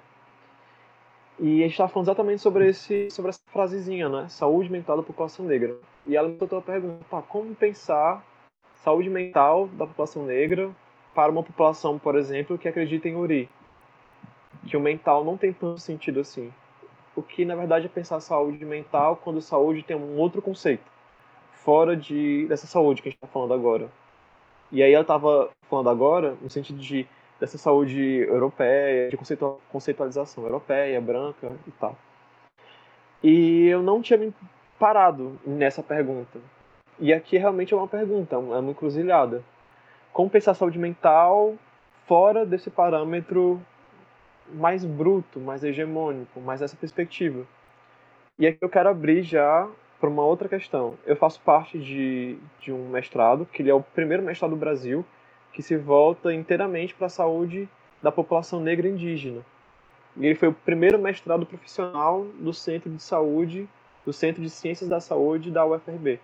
E 1.39 1.59
a 1.59 1.65
gente 1.65 1.73
estava 1.73 1.91
falando 1.91 2.07
exatamente 2.07 2.41
sobre, 2.41 2.69
esse, 2.69 3.11
sobre 3.11 3.29
essa 3.29 3.41
frasezinha, 3.53 4.09
né? 4.09 4.27
Saúde 4.31 4.73
mental 4.73 4.97
da 4.97 5.03
população 5.03 5.45
negra. 5.45 5.77
E 6.07 6.17
ela 6.17 6.29
me 6.29 6.37
botou 6.37 6.59
a 6.59 6.63
pergunta, 6.63 7.05
como 7.29 7.55
pensar 7.55 8.25
saúde 8.77 9.11
mental 9.11 9.69
da 9.69 9.87
população 9.87 10.25
negra 10.25 10.71
para 11.14 11.31
uma 11.31 11.42
população, 11.42 11.98
por 11.98 12.16
exemplo, 12.16 12.59
que 12.59 12.68
acredita 12.68 13.09
em 13.09 13.14
Uri. 13.14 13.48
Que 14.66 14.77
o 14.77 14.81
mental 14.81 15.24
não 15.24 15.37
tem 15.37 15.53
tanto 15.53 15.81
sentido 15.81 16.20
assim. 16.20 16.53
O 17.14 17.22
que, 17.22 17.44
na 17.44 17.55
verdade, 17.55 17.87
é 17.87 17.88
pensar 17.88 18.20
saúde 18.20 18.64
mental 18.64 19.16
quando 19.22 19.40
saúde 19.40 19.83
tem 19.83 19.96
um 19.96 20.16
outro 20.18 20.42
conceito. 20.42 20.85
Fora 21.53 21.96
de, 21.96 22.46
dessa 22.48 22.66
saúde 22.66 23.00
que 23.00 23.09
a 23.09 23.11
gente 23.11 23.18
está 23.18 23.29
falando 23.29 23.55
agora. 23.55 23.88
E 24.72 24.83
aí 24.83 24.92
ela 24.92 25.03
estava 25.03 25.50
falando 25.68 25.88
agora 25.88 26.37
no 26.42 26.50
sentido 26.50 26.79
de 26.79 27.07
dessa 27.38 27.59
saúde 27.59 28.00
europeia, 28.00 29.11
de 29.11 29.16
conceitualização 29.68 30.44
europeia, 30.44 31.00
branca 31.00 31.53
e 31.66 31.70
tal. 31.72 31.96
E 33.22 33.66
eu 33.66 33.83
não 33.83 34.00
tinha 34.00 34.18
me 34.18 34.33
parado 34.79 35.38
nessa 35.44 35.83
pergunta. 35.83 36.38
E 36.98 37.12
aqui 37.12 37.37
realmente 37.37 37.74
é 37.74 37.77
uma 37.77 37.88
pergunta, 37.88 38.37
é 38.37 38.38
uma 38.38 38.70
encruzilhada 38.70 39.42
como 40.14 40.31
pensar 40.31 40.55
saúde 40.55 40.79
mental 40.79 41.57
fora 42.07 42.46
desse 42.46 42.70
parâmetro 42.70 43.61
mais 44.53 44.85
bruto, 44.85 45.40
mais 45.40 45.64
hegemônico, 45.64 46.40
mais 46.40 46.62
essa 46.62 46.77
perspectiva. 46.77 47.44
E 48.38 48.46
aqui 48.46 48.59
eu 48.61 48.68
quero 48.68 48.88
abrir 48.88 49.22
já 49.22 49.68
para 49.98 50.09
uma 50.09 50.24
outra 50.24 50.48
questão. 50.48 50.94
Eu 51.05 51.16
faço 51.16 51.40
parte 51.40 51.79
de, 51.79 52.38
de 52.61 52.72
um 52.72 52.88
mestrado, 52.88 53.44
que 53.44 53.61
ele 53.61 53.70
é 53.70 53.74
o 53.74 53.83
primeiro 53.83 54.22
mestrado 54.22 54.53
do 54.53 54.57
Brasil, 54.57 55.05
que 55.53 55.62
se 55.62 55.77
volta 55.77 56.33
inteiramente 56.33 56.94
para 56.94 57.07
a 57.07 57.11
saúde 57.11 57.68
da 58.00 58.12
população 58.12 58.61
negra 58.61 58.88
indígena. 58.88 59.40
E 60.16 60.27
ele 60.27 60.37
foi 60.37 60.48
o 60.48 60.55
primeiro 60.55 60.98
mestrado 60.98 61.44
profissional 61.44 62.24
do 62.38 62.53
Centro 62.53 62.88
de 62.88 63.03
Saúde, 63.03 63.68
do 64.07 64.12
Centro 64.12 64.42
de 64.42 64.50
Ciências 64.50 64.88
da 64.88 65.00
Saúde 65.00 65.50
da 65.50 65.66
UFRB. 65.66 66.20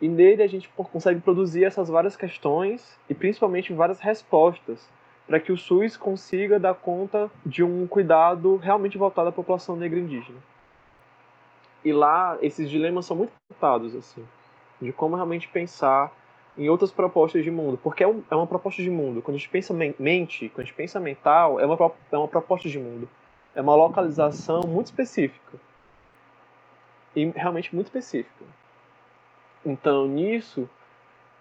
E 0.00 0.08
nele 0.08 0.42
a 0.42 0.46
gente 0.46 0.68
consegue 0.68 1.20
produzir 1.20 1.64
essas 1.64 1.88
várias 1.88 2.16
questões 2.16 2.98
e 3.08 3.14
principalmente 3.14 3.72
várias 3.72 3.98
respostas 3.98 4.88
para 5.26 5.40
que 5.40 5.50
o 5.50 5.56
SUS 5.56 5.96
consiga 5.96 6.60
dar 6.60 6.74
conta 6.74 7.30
de 7.44 7.64
um 7.64 7.86
cuidado 7.86 8.56
realmente 8.56 8.98
voltado 8.98 9.28
à 9.28 9.32
população 9.32 9.74
negra 9.74 9.98
indígena. 9.98 10.38
E 11.84 11.92
lá 11.92 12.38
esses 12.42 12.68
dilemas 12.68 13.06
são 13.06 13.16
muito 13.16 13.32
tratados 13.48 13.94
assim, 13.94 14.24
de 14.80 14.92
como 14.92 15.16
realmente 15.16 15.48
pensar 15.48 16.12
em 16.56 16.68
outras 16.68 16.90
propostas 16.90 17.44
de 17.44 17.50
mundo, 17.50 17.78
porque 17.82 18.02
é, 18.02 18.06
é 18.06 18.34
uma 18.34 18.46
proposta 18.46 18.82
de 18.82 18.90
mundo. 18.90 19.20
Quando 19.20 19.36
a 19.36 19.38
gente 19.38 19.48
pensa 19.48 19.74
mente, 19.98 20.48
quando 20.48 20.60
a 20.60 20.64
gente 20.64 20.74
pensa 20.74 20.98
mental, 20.98 21.60
é 21.60 21.66
uma, 21.66 21.92
é 22.12 22.16
uma 22.16 22.28
proposta 22.28 22.68
de 22.68 22.78
mundo. 22.78 23.08
É 23.54 23.60
uma 23.60 23.74
localização 23.74 24.62
muito 24.66 24.86
específica. 24.86 25.58
E 27.14 27.24
realmente 27.30 27.74
muito 27.74 27.86
específica. 27.86 28.44
Então, 29.68 30.06
nisso, 30.06 30.70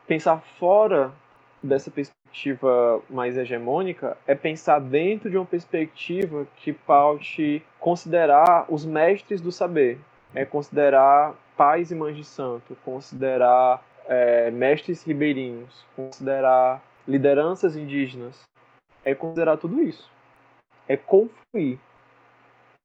pensar 0.08 0.42
fora 0.58 1.14
dessa 1.62 1.92
perspectiva 1.92 3.00
mais 3.08 3.38
hegemônica 3.38 4.18
é 4.26 4.34
pensar 4.34 4.80
dentro 4.80 5.30
de 5.30 5.38
uma 5.38 5.46
perspectiva 5.46 6.48
que 6.56 6.74
paute 6.74 7.64
considerar 7.80 8.66
os 8.68 8.84
mestres 8.84 9.40
do 9.40 9.52
saber, 9.52 10.00
é 10.34 10.44
considerar 10.44 11.36
pais 11.56 11.92
e 11.92 11.96
mães 11.96 12.18
de 12.18 12.24
santo, 12.24 12.76
considerar 12.84 13.86
é, 14.08 14.50
mestres 14.50 15.04
ribeirinhos, 15.04 15.86
considerar 15.96 16.84
lideranças 17.08 17.78
indígenas, 17.78 18.42
é 19.04 19.14
considerar 19.14 19.58
tudo 19.58 19.84
isso, 19.84 20.12
é 20.88 20.98
confluir 20.98 21.78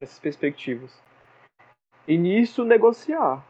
essas 0.02 0.18
perspectivas. 0.18 1.02
E 2.06 2.18
nisso 2.18 2.62
negociar 2.62 3.42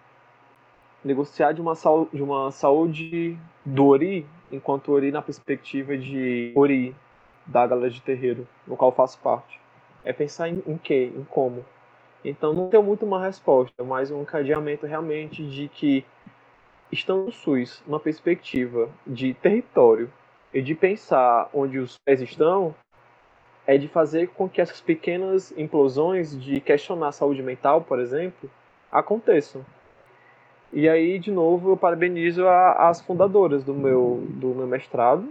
negociar 1.05 1.53
de 1.53 1.61
uma, 1.61 1.75
de 2.13 2.23
uma 2.23 2.51
saúde 2.51 3.39
do 3.65 3.87
Ori, 3.87 4.27
enquanto 4.51 4.93
Ori 4.93 5.11
na 5.11 5.23
perspectiva 5.23 5.97
de 5.97 6.53
Ori, 6.55 6.95
da 7.47 7.67
galera 7.67 7.91
de 7.91 8.01
terreiro, 8.03 8.47
no 8.67 8.77
qual 8.77 8.93
faço 8.93 9.19
parte. 9.21 9.61
É 10.05 10.13
pensar 10.13 10.49
em, 10.49 10.63
em 10.67 10.77
quê? 10.77 11.13
Em 11.15 11.25
como. 11.25 11.65
Então 12.25 12.53
não 12.53 12.69
tenho 12.69 12.83
muito 12.83 13.05
uma 13.07 13.23
resposta, 13.23 13.83
mas 13.83 14.11
um 14.11 14.25
cadeamento 14.25 14.87
realmente 14.87 15.45
de 15.47 15.69
que 15.69 16.05
estão 16.93 17.25
no 17.25 17.33
SUS, 17.33 17.83
uma 17.87 17.99
perspectiva 17.99 18.91
de 19.07 19.33
território 19.35 20.13
e 20.53 20.61
de 20.61 20.75
pensar 20.75 21.49
onde 21.55 21.79
os 21.79 21.97
pés 22.05 22.21
estão, 22.21 22.75
é 23.67 23.79
de 23.79 23.89
fazer 23.89 24.29
com 24.31 24.49
que 24.49 24.61
essas 24.61 24.81
pequenas 24.81 25.57
implosões 25.57 26.39
de 26.39 26.61
questionar 26.61 27.09
a 27.09 27.13
saúde 27.13 27.43
mental, 27.43 27.83
por 27.83 28.01
exemplo, 28.01 28.51
aconteçam. 28.91 29.65
E 30.73 30.89
aí, 30.89 31.19
de 31.19 31.31
novo, 31.31 31.71
eu 31.71 31.77
parabenizo 31.77 32.47
a, 32.47 32.89
as 32.89 33.01
fundadoras 33.01 33.65
do 33.65 33.75
meu, 33.75 34.23
do 34.29 34.49
meu 34.49 34.67
mestrado, 34.67 35.29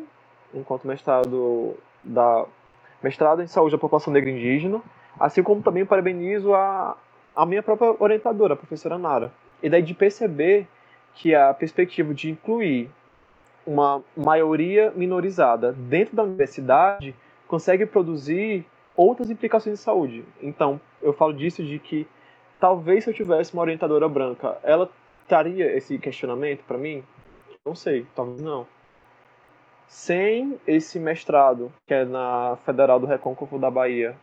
enquanto 0.53 0.87
mestrado 0.87 1.75
da 2.03 2.45
mestrado 3.01 3.41
em 3.41 3.47
saúde 3.47 3.71
da 3.71 3.77
população 3.77 4.11
negra 4.11 4.29
indígena, 4.29 4.81
assim 5.17 5.41
como 5.41 5.61
também 5.61 5.85
parabenizo 5.85 6.53
a, 6.53 6.97
a 7.33 7.45
minha 7.45 7.63
própria 7.63 7.95
orientadora, 7.97 8.53
a 8.53 8.57
professora 8.57 8.97
Nara. 8.97 9.31
E 9.63 9.69
daí 9.69 9.81
de 9.81 9.93
perceber 9.93 10.67
que 11.15 11.33
a 11.33 11.53
perspectiva 11.53 12.13
de 12.13 12.29
incluir 12.29 12.89
uma 13.65 14.01
maioria 14.15 14.91
minorizada 14.95 15.71
dentro 15.71 16.15
da 16.15 16.23
universidade 16.23 17.15
consegue 17.47 17.85
produzir 17.85 18.65
outras 18.95 19.29
implicações 19.29 19.77
de 19.77 19.83
saúde. 19.83 20.25
Então, 20.41 20.79
eu 21.01 21.13
falo 21.13 21.33
disso 21.33 21.63
de 21.63 21.79
que 21.79 22.07
talvez 22.59 23.03
se 23.03 23.09
eu 23.09 23.13
tivesse 23.13 23.53
uma 23.53 23.61
orientadora 23.61 24.09
branca, 24.09 24.57
ela 24.63 24.89
traria 25.29 25.71
esse 25.77 25.97
questionamento 25.99 26.63
para 26.65 26.77
mim? 26.77 27.03
Não 27.63 27.75
sei, 27.75 28.05
talvez 28.15 28.41
não. 28.41 28.67
Sem 29.87 30.59
esse 30.67 30.99
mestrado, 30.99 31.71
que 31.87 31.93
é 31.93 32.03
na 32.03 32.57
Federal 32.65 32.99
do 32.99 33.05
Recôncavo 33.05 33.59
da 33.59 33.69
Bahia, 33.69 34.17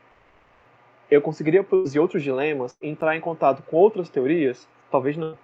eu 1.08 1.22
conseguiria 1.22 1.62
produzir 1.62 2.00
outros 2.00 2.22
dilemas, 2.22 2.76
entrar 2.82 3.16
em 3.16 3.20
contato 3.20 3.62
com 3.62 3.76
outras 3.76 4.08
teorias? 4.08 4.68
Talvez 4.90 5.16
não. 5.16 5.38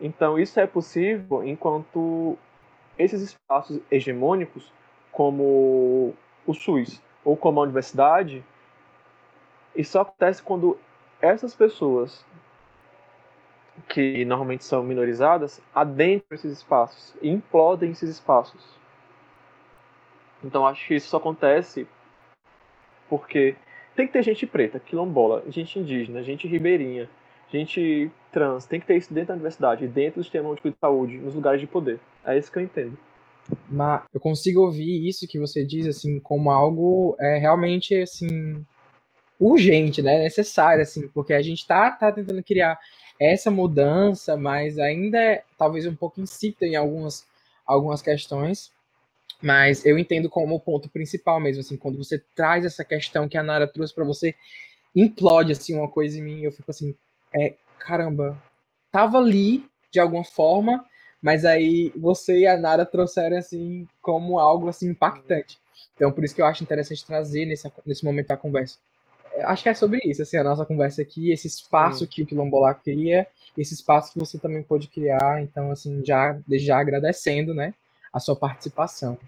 Então, 0.00 0.38
isso 0.38 0.58
é 0.58 0.66
possível 0.66 1.44
enquanto 1.44 2.36
esses 2.98 3.20
espaços 3.20 3.80
hegemônicos, 3.90 4.72
como 5.12 6.14
o 6.46 6.54
SUS 6.54 7.00
ou 7.24 7.36
como 7.36 7.60
a 7.60 7.62
universidade, 7.62 8.44
isso 9.76 9.98
acontece 9.98 10.42
quando 10.42 10.78
essas 11.20 11.54
pessoas 11.54 12.24
que 13.88 14.24
normalmente 14.24 14.64
são 14.64 14.82
minorizadas 14.82 15.60
adentram 15.74 16.36
esses 16.36 16.52
espaços 16.52 17.14
e 17.20 17.28
implodem 17.28 17.90
esses 17.90 18.08
espaços. 18.08 18.62
Então 20.42 20.66
acho 20.66 20.86
que 20.86 20.94
isso 20.94 21.08
só 21.08 21.16
acontece 21.16 21.86
porque 23.08 23.56
tem 23.96 24.06
que 24.06 24.12
ter 24.12 24.22
gente 24.22 24.46
preta, 24.46 24.80
quilombola, 24.80 25.44
gente 25.48 25.78
indígena, 25.78 26.22
gente 26.22 26.48
ribeirinha, 26.48 27.08
gente 27.50 28.10
trans, 28.32 28.66
tem 28.66 28.80
que 28.80 28.86
ter 28.86 28.96
isso 28.96 29.14
dentro 29.14 29.28
da 29.28 29.34
universidade, 29.34 29.86
dentro 29.86 30.20
do 30.20 30.24
sistema 30.24 30.54
de 30.54 30.76
saúde, 30.80 31.18
nos 31.18 31.34
lugares 31.34 31.60
de 31.60 31.66
poder. 31.66 32.00
É 32.24 32.36
isso 32.36 32.50
que 32.50 32.58
eu 32.58 32.62
entendo. 32.62 32.98
Mas 33.68 34.02
eu 34.12 34.20
consigo 34.20 34.62
ouvir 34.62 35.06
isso 35.06 35.28
que 35.28 35.38
você 35.38 35.64
diz 35.64 35.86
assim 35.86 36.18
como 36.18 36.50
algo 36.50 37.16
é 37.20 37.38
realmente 37.38 37.94
assim 37.94 38.64
urgente, 39.38 40.00
né, 40.00 40.22
necessário 40.22 40.82
assim, 40.82 41.08
porque 41.08 41.32
a 41.32 41.42
gente 41.42 41.66
tá, 41.66 41.90
tá 41.90 42.10
tentando 42.10 42.42
criar 42.42 42.78
essa 43.20 43.50
mudança, 43.50 44.36
mas 44.36 44.78
ainda 44.78 45.18
é 45.20 45.44
talvez 45.56 45.86
um 45.86 45.94
pouco 45.94 46.20
insípida 46.20 46.66
em 46.66 46.76
algumas 46.76 47.26
algumas 47.66 48.02
questões. 48.02 48.72
Mas 49.42 49.84
eu 49.84 49.98
entendo 49.98 50.28
como 50.30 50.54
o 50.54 50.60
ponto 50.60 50.88
principal 50.88 51.40
mesmo, 51.40 51.60
assim, 51.60 51.76
quando 51.76 51.98
você 51.98 52.22
traz 52.34 52.64
essa 52.64 52.84
questão 52.84 53.28
que 53.28 53.36
a 53.36 53.42
Nara 53.42 53.66
trouxe 53.66 53.94
para 53.94 54.04
você, 54.04 54.34
implode 54.94 55.52
assim 55.52 55.74
uma 55.74 55.88
coisa 55.88 56.18
em 56.18 56.22
mim, 56.22 56.42
eu 56.42 56.52
fico 56.52 56.70
assim, 56.70 56.94
é, 57.34 57.54
caramba, 57.78 58.40
tava 58.90 59.18
ali 59.18 59.64
de 59.90 60.00
alguma 60.00 60.24
forma, 60.24 60.84
mas 61.20 61.44
aí 61.44 61.92
você 61.96 62.40
e 62.40 62.46
a 62.46 62.56
Nara 62.56 62.86
trouxeram 62.86 63.36
assim 63.36 63.88
como 64.00 64.38
algo 64.38 64.68
assim 64.68 64.90
impactante. 64.90 65.58
Então 65.94 66.10
por 66.12 66.24
isso 66.24 66.34
que 66.34 66.42
eu 66.42 66.46
acho 66.46 66.62
interessante 66.62 67.04
trazer 67.04 67.44
nesse, 67.44 67.70
nesse 67.84 68.04
momento 68.04 68.28
da 68.28 68.36
conversa. 68.36 68.78
Acho 69.42 69.62
que 69.62 69.68
é 69.68 69.74
sobre 69.74 70.00
isso, 70.04 70.22
assim, 70.22 70.36
a 70.36 70.44
nossa 70.44 70.64
conversa 70.64 71.02
aqui, 71.02 71.32
esse 71.32 71.46
espaço 71.46 72.00
Sim. 72.00 72.06
que 72.06 72.22
o 72.22 72.26
Quilombolar 72.26 72.80
cria, 72.82 73.26
esse 73.58 73.74
espaço 73.74 74.12
que 74.12 74.18
você 74.18 74.38
também 74.38 74.62
pode 74.62 74.88
criar, 74.88 75.42
então 75.42 75.70
assim, 75.70 76.04
já, 76.04 76.38
já 76.48 76.78
agradecendo, 76.78 77.52
né, 77.52 77.74
a 78.12 78.20
sua 78.20 78.36
participação. 78.36 79.18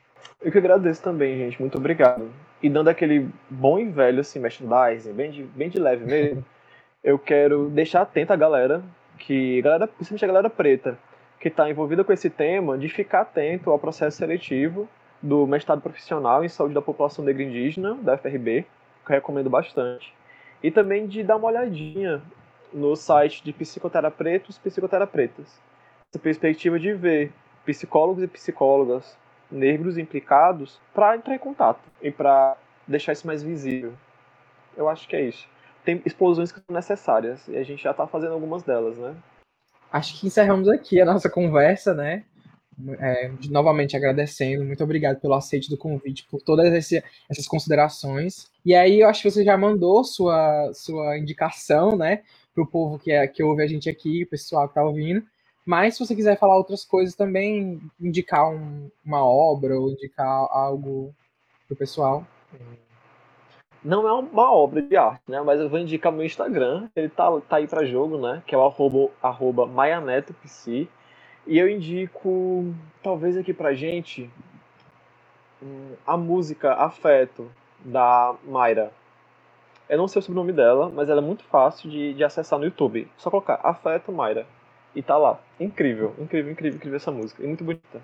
Eu 0.40 0.52
que 0.52 0.58
agradeço 0.58 1.02
também, 1.02 1.38
gente, 1.38 1.60
muito 1.60 1.78
obrigado. 1.78 2.30
E 2.62 2.68
dando 2.68 2.88
aquele 2.88 3.28
bom 3.50 3.78
e 3.78 3.84
velho, 3.84 4.20
assim, 4.20 4.38
merchandising, 4.38 5.12
bem 5.12 5.30
de, 5.30 5.42
bem 5.42 5.68
de 5.68 5.78
leve 5.78 6.04
mesmo, 6.04 6.44
eu 7.02 7.18
quero 7.18 7.68
deixar 7.70 8.02
atenta 8.02 8.34
a 8.34 8.36
galera, 8.36 8.82
que, 9.18 9.60
galera, 9.62 9.86
principalmente 9.86 10.24
a 10.24 10.28
galera 10.28 10.50
preta, 10.50 10.98
que 11.40 11.48
está 11.48 11.68
envolvida 11.68 12.04
com 12.04 12.12
esse 12.12 12.30
tema, 12.30 12.78
de 12.78 12.88
ficar 12.88 13.22
atento 13.22 13.70
ao 13.70 13.78
processo 13.78 14.16
seletivo 14.16 14.88
do 15.22 15.46
mestrado 15.46 15.80
profissional 15.80 16.44
em 16.44 16.48
saúde 16.48 16.74
da 16.74 16.82
população 16.82 17.24
negra 17.24 17.42
indígena, 17.42 17.94
da 17.94 18.16
FRB, 18.16 18.66
recomendo 19.06 19.50
bastante. 19.50 20.12
E 20.62 20.70
também 20.70 21.06
de 21.06 21.22
dar 21.22 21.36
uma 21.36 21.48
olhadinha 21.48 22.22
no 22.72 22.96
site 22.96 23.42
de 23.44 23.52
psicoterapeutas 23.52 24.58
psicoterapeutas. 24.58 25.60
Essa 26.12 26.22
perspectiva 26.22 26.78
de 26.78 26.92
ver 26.92 27.32
psicólogos 27.64 28.22
e 28.22 28.28
psicólogas 28.28 29.16
negros 29.50 29.96
implicados 29.96 30.80
para 30.92 31.16
entrar 31.16 31.34
em 31.34 31.38
contato 31.38 31.80
e 32.02 32.10
para 32.10 32.56
deixar 32.86 33.12
isso 33.12 33.26
mais 33.26 33.42
visível. 33.42 33.92
Eu 34.76 34.88
acho 34.88 35.08
que 35.08 35.16
é 35.16 35.22
isso 35.22 35.48
tem 35.86 36.02
explosões 36.04 36.50
que 36.50 36.60
são 36.60 36.74
necessárias 36.74 37.46
e 37.46 37.56
a 37.56 37.62
gente 37.62 37.82
já 37.84 37.92
está 37.92 38.06
fazendo 38.08 38.32
algumas 38.32 38.64
delas, 38.64 38.98
né? 38.98 39.14
Acho 39.90 40.18
que 40.18 40.26
encerramos 40.26 40.68
aqui 40.68 41.00
a 41.00 41.04
nossa 41.04 41.30
conversa, 41.30 41.94
né? 41.94 42.24
É, 42.98 43.30
novamente 43.48 43.96
agradecendo, 43.96 44.64
muito 44.64 44.84
obrigado 44.84 45.18
pelo 45.18 45.34
aceite 45.34 45.70
do 45.70 45.78
convite, 45.78 46.26
por 46.30 46.42
todas 46.42 46.72
esse, 46.74 47.02
essas 47.28 47.48
considerações. 47.48 48.50
E 48.64 48.74
aí 48.74 49.00
eu 49.00 49.08
acho 49.08 49.22
que 49.22 49.30
você 49.30 49.42
já 49.42 49.56
mandou 49.56 50.04
sua, 50.04 50.70
sua 50.74 51.16
indicação, 51.16 51.96
né, 51.96 52.22
para 52.54 52.62
o 52.62 52.66
povo 52.66 52.98
que, 52.98 53.10
é, 53.10 53.26
que 53.26 53.42
ouve 53.42 53.62
a 53.62 53.66
gente 53.66 53.88
aqui, 53.88 54.24
o 54.24 54.28
pessoal 54.28 54.68
que 54.68 54.72
está 54.72 54.84
ouvindo. 54.84 55.22
Mas 55.64 55.94
se 55.94 56.06
você 56.06 56.14
quiser 56.14 56.38
falar 56.38 56.56
outras 56.56 56.84
coisas 56.84 57.14
também, 57.16 57.80
indicar 58.00 58.48
um, 58.48 58.90
uma 59.04 59.24
obra 59.24 59.78
ou 59.78 59.90
indicar 59.90 60.46
algo 60.50 61.14
para 61.66 61.74
o 61.74 61.76
pessoal. 61.76 62.24
Não 63.82 64.06
é 64.06 64.12
uma 64.12 64.52
obra 64.52 64.82
de 64.82 64.96
arte, 64.96 65.22
né? 65.28 65.40
Mas 65.42 65.60
eu 65.60 65.68
vou 65.68 65.78
indicar 65.78 66.12
meu 66.12 66.24
Instagram. 66.24 66.88
Ele 66.94 67.08
tá, 67.08 67.40
tá 67.48 67.56
aí 67.56 67.66
para 67.66 67.84
jogo, 67.84 68.18
né? 68.18 68.42
Que 68.46 68.54
é 68.54 68.58
o 68.58 68.64
arroba, 68.64 69.10
arroba 69.22 69.66
maianetopc. 69.66 70.88
E 71.46 71.58
eu 71.58 71.68
indico, 71.68 72.74
talvez 73.02 73.36
aqui 73.36 73.54
pra 73.54 73.72
gente, 73.72 74.28
hum, 75.62 75.92
a 76.06 76.16
música 76.16 76.74
Afeto, 76.74 77.50
da 77.84 78.34
Mayra. 78.44 78.90
Eu 79.88 79.98
não 79.98 80.08
sei 80.08 80.18
o 80.18 80.22
sobrenome 80.22 80.52
dela, 80.52 80.90
mas 80.92 81.08
ela 81.08 81.20
é 81.20 81.24
muito 81.24 81.44
fácil 81.44 81.88
de, 81.88 82.14
de 82.14 82.24
acessar 82.24 82.58
no 82.58 82.64
YouTube. 82.64 83.08
Só 83.16 83.30
colocar 83.30 83.60
Afeto 83.62 84.10
Mayra. 84.10 84.46
E 84.94 85.02
tá 85.02 85.16
lá. 85.16 85.38
Incrível, 85.60 86.14
incrível, 86.18 86.50
incrível, 86.50 86.76
incrível 86.76 86.96
essa 86.96 87.12
música. 87.12 87.42
E 87.42 87.46
muito 87.46 87.62
bonita. 87.62 88.02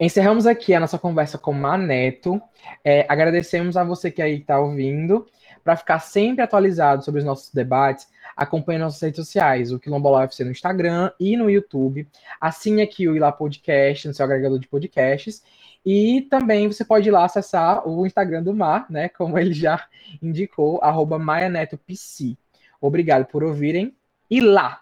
Encerramos 0.00 0.46
aqui 0.46 0.74
a 0.74 0.80
nossa 0.80 0.98
conversa 0.98 1.36
com 1.36 1.52
Maneto. 1.52 2.40
É, 2.82 3.04
agradecemos 3.08 3.76
a 3.76 3.84
você 3.84 4.10
que 4.10 4.22
aí 4.22 4.38
está 4.38 4.58
ouvindo. 4.58 5.26
Para 5.62 5.76
ficar 5.76 5.98
sempre 5.98 6.42
atualizado 6.42 7.04
sobre 7.04 7.20
os 7.20 7.24
nossos 7.24 7.52
debates, 7.52 8.08
acompanhe 8.36 8.78
nossas 8.78 9.00
redes 9.00 9.24
sociais, 9.24 9.72
o 9.72 9.78
Quilombola 9.78 10.20
UFC 10.20 10.44
no 10.44 10.50
Instagram 10.50 11.10
e 11.18 11.36
no 11.36 11.50
YouTube. 11.50 12.08
Assine 12.40 12.82
aqui 12.82 13.08
o 13.08 13.16
Ilá 13.16 13.32
Podcast 13.32 14.08
no 14.08 14.14
seu 14.14 14.24
agregador 14.24 14.58
de 14.58 14.68
podcasts. 14.68 15.42
E 15.84 16.22
também 16.30 16.68
você 16.68 16.84
pode 16.84 17.08
ir 17.08 17.12
lá 17.12 17.24
acessar 17.24 17.88
o 17.88 18.06
Instagram 18.06 18.42
do 18.42 18.54
Mar, 18.54 18.86
né? 18.88 19.08
Como 19.16 19.38
ele 19.38 19.52
já 19.52 19.86
indicou, 20.20 20.78
arroba 20.82 21.18
MaiaNetoPC. 21.18 22.36
Obrigado 22.80 23.26
por 23.26 23.42
ouvirem. 23.42 23.94
E 24.30 24.40
lá! 24.40 24.81